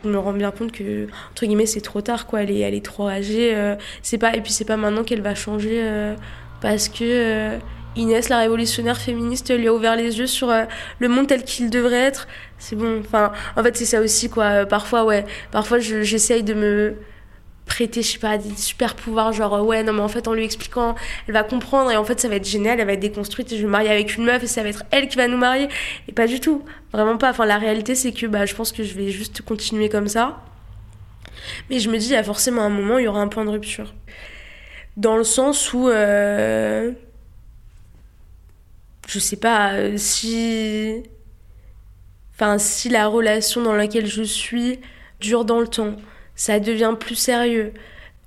je 0.03 0.09
me 0.09 0.17
rends 0.17 0.33
bien 0.33 0.51
compte 0.51 0.71
que 0.71 1.07
entre 1.31 1.45
guillemets 1.45 1.65
c'est 1.65 1.81
trop 1.81 2.01
tard 2.01 2.27
quoi. 2.27 2.43
Elle 2.43 2.51
est 2.51 2.59
elle 2.59 2.73
est 2.73 2.85
trop 2.85 3.07
âgée 3.07 3.55
euh, 3.55 3.75
c'est 4.01 4.17
pas 4.17 4.35
et 4.35 4.41
puis 4.41 4.51
c'est 4.51 4.65
pas 4.65 4.77
maintenant 4.77 5.03
qu'elle 5.03 5.21
va 5.21 5.35
changer 5.35 5.81
euh, 5.83 6.15
parce 6.61 6.89
que 6.89 7.03
euh, 7.03 7.57
Inès 7.95 8.29
la 8.29 8.39
révolutionnaire 8.39 8.97
féministe 8.97 9.55
lui 9.55 9.67
a 9.67 9.73
ouvert 9.73 9.95
les 9.95 10.19
yeux 10.19 10.27
sur 10.27 10.51
le 10.99 11.07
monde 11.07 11.27
tel 11.27 11.43
qu'il 11.43 11.69
devrait 11.69 11.97
être. 11.97 12.27
C'est 12.57 12.75
bon 12.75 12.99
enfin 12.99 13.31
en 13.55 13.63
fait 13.63 13.75
c'est 13.77 13.85
ça 13.85 14.01
aussi 14.01 14.29
quoi. 14.29 14.65
Parfois 14.65 15.05
ouais 15.05 15.25
parfois 15.51 15.79
j'essaye 15.79 16.43
de 16.43 16.53
me 16.53 16.95
prêter, 17.65 18.01
je 18.01 18.11
sais 18.13 18.19
pas, 18.19 18.37
des 18.37 18.55
super 18.55 18.95
pouvoirs, 18.95 19.33
genre 19.33 19.65
ouais, 19.65 19.83
non, 19.83 19.93
mais 19.93 20.01
en 20.01 20.07
fait, 20.07 20.27
en 20.27 20.33
lui 20.33 20.43
expliquant, 20.43 20.95
elle 21.27 21.33
va 21.33 21.43
comprendre 21.43 21.91
et 21.91 21.97
en 21.97 22.03
fait, 22.03 22.19
ça 22.19 22.27
va 22.27 22.35
être 22.35 22.47
génial, 22.47 22.79
elle 22.79 22.85
va 22.85 22.93
être 22.93 22.99
déconstruite 22.99 23.51
et 23.51 23.55
je 23.55 23.61
vais 23.61 23.67
me 23.67 23.71
marier 23.71 23.89
avec 23.89 24.15
une 24.17 24.25
meuf 24.25 24.43
et 24.43 24.47
ça 24.47 24.63
va 24.63 24.69
être 24.69 24.83
elle 24.91 25.07
qui 25.07 25.17
va 25.17 25.27
nous 25.27 25.37
marier. 25.37 25.67
Et 26.07 26.11
pas 26.11 26.27
du 26.27 26.39
tout, 26.39 26.63
vraiment 26.91 27.17
pas. 27.17 27.29
Enfin, 27.29 27.45
la 27.45 27.57
réalité, 27.57 27.95
c'est 27.95 28.11
que 28.11 28.25
bah, 28.25 28.45
je 28.45 28.53
pense 28.55 28.71
que 28.71 28.83
je 28.83 28.93
vais 28.93 29.09
juste 29.09 29.41
continuer 29.41 29.89
comme 29.89 30.07
ça. 30.07 30.43
Mais 31.69 31.79
je 31.79 31.89
me 31.89 31.97
dis, 31.97 32.07
il 32.07 32.13
y 32.13 32.15
a 32.15 32.23
forcément 32.23 32.63
un 32.63 32.69
moment, 32.69 32.97
il 32.97 33.05
y 33.05 33.07
aura 33.07 33.21
un 33.21 33.27
point 33.27 33.45
de 33.45 33.49
rupture. 33.49 33.93
Dans 34.97 35.17
le 35.17 35.23
sens 35.23 35.73
où. 35.73 35.89
Euh, 35.89 36.91
je 39.07 39.19
sais 39.19 39.37
pas, 39.37 39.73
euh, 39.73 39.97
si. 39.97 41.03
Enfin, 42.35 42.57
si 42.57 42.89
la 42.89 43.07
relation 43.07 43.61
dans 43.61 43.73
laquelle 43.73 44.07
je 44.07 44.23
suis 44.23 44.79
dure 45.19 45.45
dans 45.45 45.59
le 45.59 45.67
temps 45.67 45.95
ça 46.35 46.59
devient 46.59 46.95
plus 46.99 47.15
sérieux. 47.15 47.73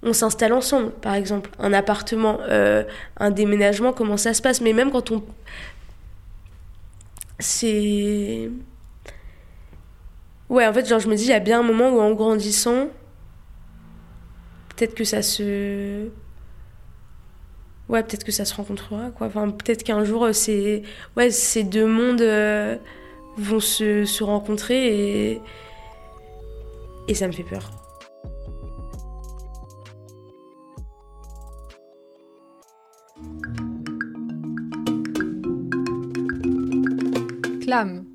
On 0.02 0.12
s'installe 0.12 0.52
ensemble, 0.52 0.90
par 0.92 1.14
exemple, 1.14 1.50
un 1.58 1.72
appartement, 1.72 2.38
euh, 2.42 2.84
un 3.16 3.30
déménagement, 3.30 3.92
comment 3.92 4.16
ça 4.16 4.34
se 4.34 4.42
passe? 4.42 4.60
Mais 4.60 4.72
même 4.72 4.90
quand 4.90 5.10
on... 5.10 5.24
C'est... 7.38 8.50
Ouais, 10.48 10.66
en 10.66 10.72
fait, 10.72 10.86
genre, 10.86 11.00
je 11.00 11.08
me 11.08 11.16
dis, 11.16 11.24
il 11.24 11.30
y 11.30 11.32
a 11.32 11.40
bien 11.40 11.60
un 11.60 11.62
moment 11.64 11.90
où 11.90 12.00
en 12.00 12.12
grandissant, 12.12 12.88
peut-être 14.68 14.94
que 14.94 15.04
ça 15.04 15.22
se... 15.22 16.08
Ouais, 17.88 18.02
peut-être 18.02 18.24
que 18.24 18.32
ça 18.32 18.44
se 18.44 18.54
rencontrera, 18.54 19.10
quoi. 19.10 19.28
Enfin, 19.28 19.50
peut-être 19.50 19.82
qu'un 19.82 20.04
jour, 20.04 20.24
euh, 20.24 20.32
c'est... 20.32 20.82
Ouais, 21.16 21.30
ces 21.30 21.64
deux 21.64 21.86
mondes 21.86 22.20
euh, 22.20 22.76
vont 23.38 23.60
se, 23.60 24.04
se 24.04 24.22
rencontrer 24.22 25.32
et... 25.32 25.40
Et 27.08 27.14
ça 27.14 27.26
me 27.28 27.32
fait 27.32 27.44
peur. 27.44 27.70
klamm. 37.66 38.06